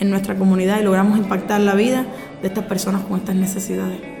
en 0.02 0.10
nuestra 0.10 0.34
comunidad 0.34 0.80
y 0.80 0.84
logramos 0.84 1.16
impactar 1.16 1.60
la 1.60 1.74
vida 1.74 2.04
de 2.42 2.48
estas 2.48 2.64
personas 2.64 3.02
con 3.02 3.18
estas 3.18 3.36
necesidades. 3.36 4.11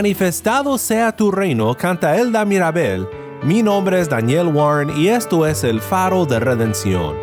Manifestado 0.00 0.78
sea 0.78 1.14
tu 1.14 1.30
reino, 1.30 1.76
canta 1.76 2.16
Elda 2.16 2.46
Mirabel. 2.46 3.06
Mi 3.42 3.62
nombre 3.62 4.00
es 4.00 4.08
Daniel 4.08 4.46
Warren 4.46 4.96
y 4.96 5.08
esto 5.08 5.46
es 5.46 5.62
el 5.62 5.78
faro 5.78 6.24
de 6.24 6.40
redención. 6.40 7.16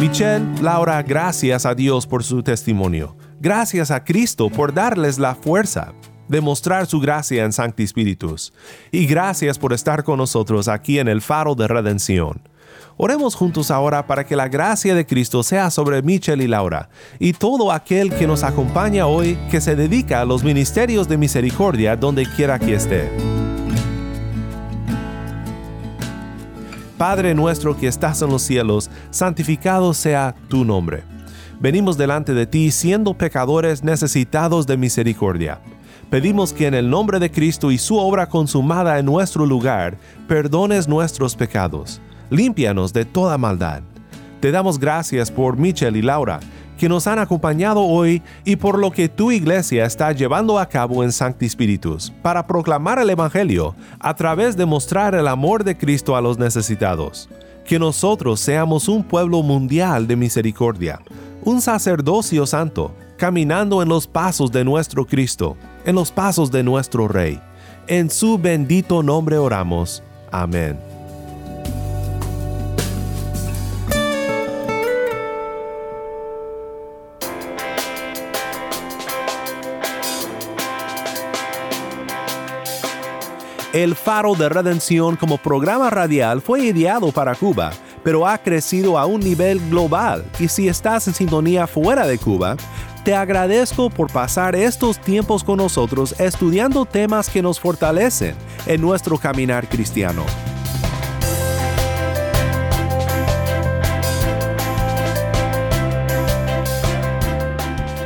Michelle, 0.00 0.44
Laura, 0.60 1.00
gracias 1.04 1.64
a 1.64 1.76
Dios 1.76 2.04
por 2.04 2.24
su 2.24 2.42
testimonio. 2.42 3.16
Gracias 3.38 3.92
a 3.92 4.02
Cristo 4.02 4.50
por 4.50 4.74
darles 4.74 5.20
la 5.20 5.36
fuerza 5.36 5.94
de 6.28 6.40
mostrar 6.40 6.86
su 6.86 7.00
gracia 7.00 7.44
en 7.44 7.52
Sancti 7.52 7.86
Spiritus. 7.86 8.52
Y 8.90 9.06
gracias 9.06 9.58
por 9.58 9.72
estar 9.72 10.04
con 10.04 10.18
nosotros 10.18 10.68
aquí 10.68 10.98
en 10.98 11.08
el 11.08 11.22
Faro 11.22 11.54
de 11.54 11.68
Redención. 11.68 12.40
Oremos 12.96 13.36
juntos 13.36 13.70
ahora 13.70 14.06
para 14.06 14.26
que 14.26 14.34
la 14.34 14.48
gracia 14.48 14.94
de 14.94 15.06
Cristo 15.06 15.42
sea 15.44 15.70
sobre 15.70 16.02
Michelle 16.02 16.42
y 16.42 16.48
Laura 16.48 16.90
y 17.20 17.32
todo 17.32 17.70
aquel 17.70 18.12
que 18.12 18.26
nos 18.26 18.42
acompaña 18.42 19.06
hoy 19.06 19.38
que 19.52 19.60
se 19.60 19.76
dedica 19.76 20.20
a 20.20 20.24
los 20.24 20.42
ministerios 20.42 21.08
de 21.08 21.16
misericordia 21.16 21.96
donde 21.96 22.26
quiera 22.26 22.58
que 22.58 22.74
esté. 22.74 23.08
Padre 26.98 27.32
nuestro 27.36 27.76
que 27.76 27.86
estás 27.86 28.20
en 28.22 28.30
los 28.30 28.42
cielos, 28.42 28.90
santificado 29.10 29.94
sea 29.94 30.34
tu 30.48 30.64
nombre. 30.64 31.04
Venimos 31.60 31.96
delante 31.96 32.34
de 32.34 32.46
ti 32.46 32.72
siendo 32.72 33.14
pecadores 33.14 33.84
necesitados 33.84 34.66
de 34.66 34.76
misericordia. 34.76 35.60
Pedimos 36.10 36.54
que 36.54 36.66
en 36.66 36.72
el 36.72 36.88
nombre 36.88 37.18
de 37.18 37.30
Cristo 37.30 37.70
y 37.70 37.76
su 37.76 37.98
obra 37.98 38.30
consumada 38.30 38.98
en 38.98 39.04
nuestro 39.04 39.44
lugar, 39.44 39.98
perdones 40.26 40.88
nuestros 40.88 41.36
pecados. 41.36 42.00
Límpianos 42.30 42.94
de 42.94 43.04
toda 43.04 43.36
maldad. 43.36 43.82
Te 44.40 44.50
damos 44.50 44.78
gracias 44.78 45.30
por 45.30 45.58
Michel 45.58 45.96
y 45.96 46.02
Laura, 46.02 46.40
que 46.78 46.88
nos 46.88 47.06
han 47.06 47.18
acompañado 47.18 47.82
hoy 47.82 48.22
y 48.46 48.56
por 48.56 48.78
lo 48.78 48.90
que 48.90 49.10
tu 49.10 49.30
iglesia 49.30 49.84
está 49.84 50.10
llevando 50.12 50.58
a 50.58 50.66
cabo 50.66 51.04
en 51.04 51.12
Sancti 51.12 51.46
Spiritus 51.46 52.10
para 52.22 52.46
proclamar 52.46 52.98
el 52.98 53.10
Evangelio 53.10 53.74
a 54.00 54.14
través 54.14 54.56
de 54.56 54.64
mostrar 54.64 55.14
el 55.14 55.28
amor 55.28 55.62
de 55.62 55.76
Cristo 55.76 56.16
a 56.16 56.22
los 56.22 56.38
necesitados. 56.38 57.28
Que 57.66 57.78
nosotros 57.78 58.40
seamos 58.40 58.88
un 58.88 59.04
pueblo 59.04 59.42
mundial 59.42 60.06
de 60.06 60.16
misericordia, 60.16 61.00
un 61.42 61.60
sacerdocio 61.60 62.46
santo, 62.46 62.94
caminando 63.18 63.82
en 63.82 63.90
los 63.90 64.06
pasos 64.06 64.50
de 64.50 64.64
nuestro 64.64 65.04
Cristo, 65.04 65.56
en 65.84 65.94
los 65.94 66.12
pasos 66.12 66.50
de 66.50 66.62
nuestro 66.62 67.08
Rey. 67.08 67.40
En 67.86 68.10
su 68.10 68.38
bendito 68.38 69.02
nombre 69.02 69.38
oramos. 69.38 70.02
Amén. 70.30 70.78
El 83.72 83.94
Faro 83.94 84.34
de 84.34 84.48
Redención 84.48 85.16
como 85.16 85.38
programa 85.38 85.88
radial 85.88 86.40
fue 86.40 86.62
ideado 86.62 87.12
para 87.12 87.34
Cuba, 87.34 87.70
pero 88.02 88.26
ha 88.26 88.38
crecido 88.38 88.98
a 88.98 89.04
un 89.04 89.20
nivel 89.20 89.60
global 89.70 90.24
y 90.40 90.48
si 90.48 90.68
estás 90.68 91.06
en 91.06 91.14
sintonía 91.14 91.66
fuera 91.66 92.06
de 92.06 92.18
Cuba, 92.18 92.56
te 93.04 93.14
agradezco 93.14 93.90
por 93.90 94.10
pasar 94.10 94.54
estos 94.56 94.98
tiempos 94.98 95.44
con 95.44 95.58
nosotros 95.58 96.14
estudiando 96.18 96.84
temas 96.84 97.28
que 97.28 97.42
nos 97.42 97.60
fortalecen 97.60 98.34
en 98.66 98.80
nuestro 98.80 99.18
caminar 99.18 99.68
cristiano. 99.68 100.24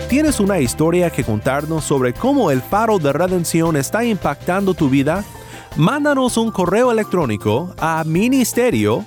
¿Tienes 0.08 0.40
una 0.40 0.60
historia 0.60 1.08
que 1.08 1.24
contarnos 1.24 1.84
sobre 1.84 2.12
cómo 2.12 2.50
el 2.50 2.60
faro 2.60 2.98
de 2.98 3.14
redención 3.14 3.76
está 3.76 4.04
impactando 4.04 4.74
tu 4.74 4.90
vida? 4.90 5.24
Mándanos 5.76 6.36
un 6.36 6.50
correo 6.50 6.92
electrónico 6.92 7.74
a 7.78 8.04
ministerio 8.04 9.06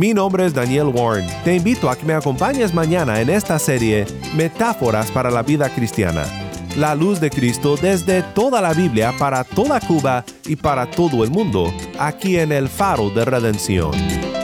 Mi 0.10 0.16
nombre 0.16 0.44
es 0.44 0.56
Daniel 0.56 0.88
Warren. 0.88 1.28
Te 1.44 1.54
invito 1.54 1.88
a 1.88 1.96
que 1.96 2.04
me 2.04 2.16
acompañes 2.16 2.74
mañana 2.74 3.22
en 3.22 3.30
esta 3.30 3.60
serie 3.60 4.08
Metáforas 4.36 5.12
para 5.12 5.30
la 5.30 5.44
vida 5.44 5.70
cristiana. 5.70 6.24
La 6.78 6.96
luz 6.96 7.20
de 7.20 7.30
Cristo 7.30 7.78
desde 7.80 8.24
toda 8.24 8.60
la 8.60 8.74
Biblia 8.74 9.14
para 9.20 9.44
toda 9.44 9.80
Cuba 9.80 10.26
y 10.48 10.56
para 10.56 10.90
todo 10.90 11.24
el 11.24 11.30
mundo, 11.30 11.72
aquí 12.00 12.40
en 12.40 12.52
el 12.52 12.70
Faro 12.70 13.12
de 13.12 13.24
Redención. 13.24 14.39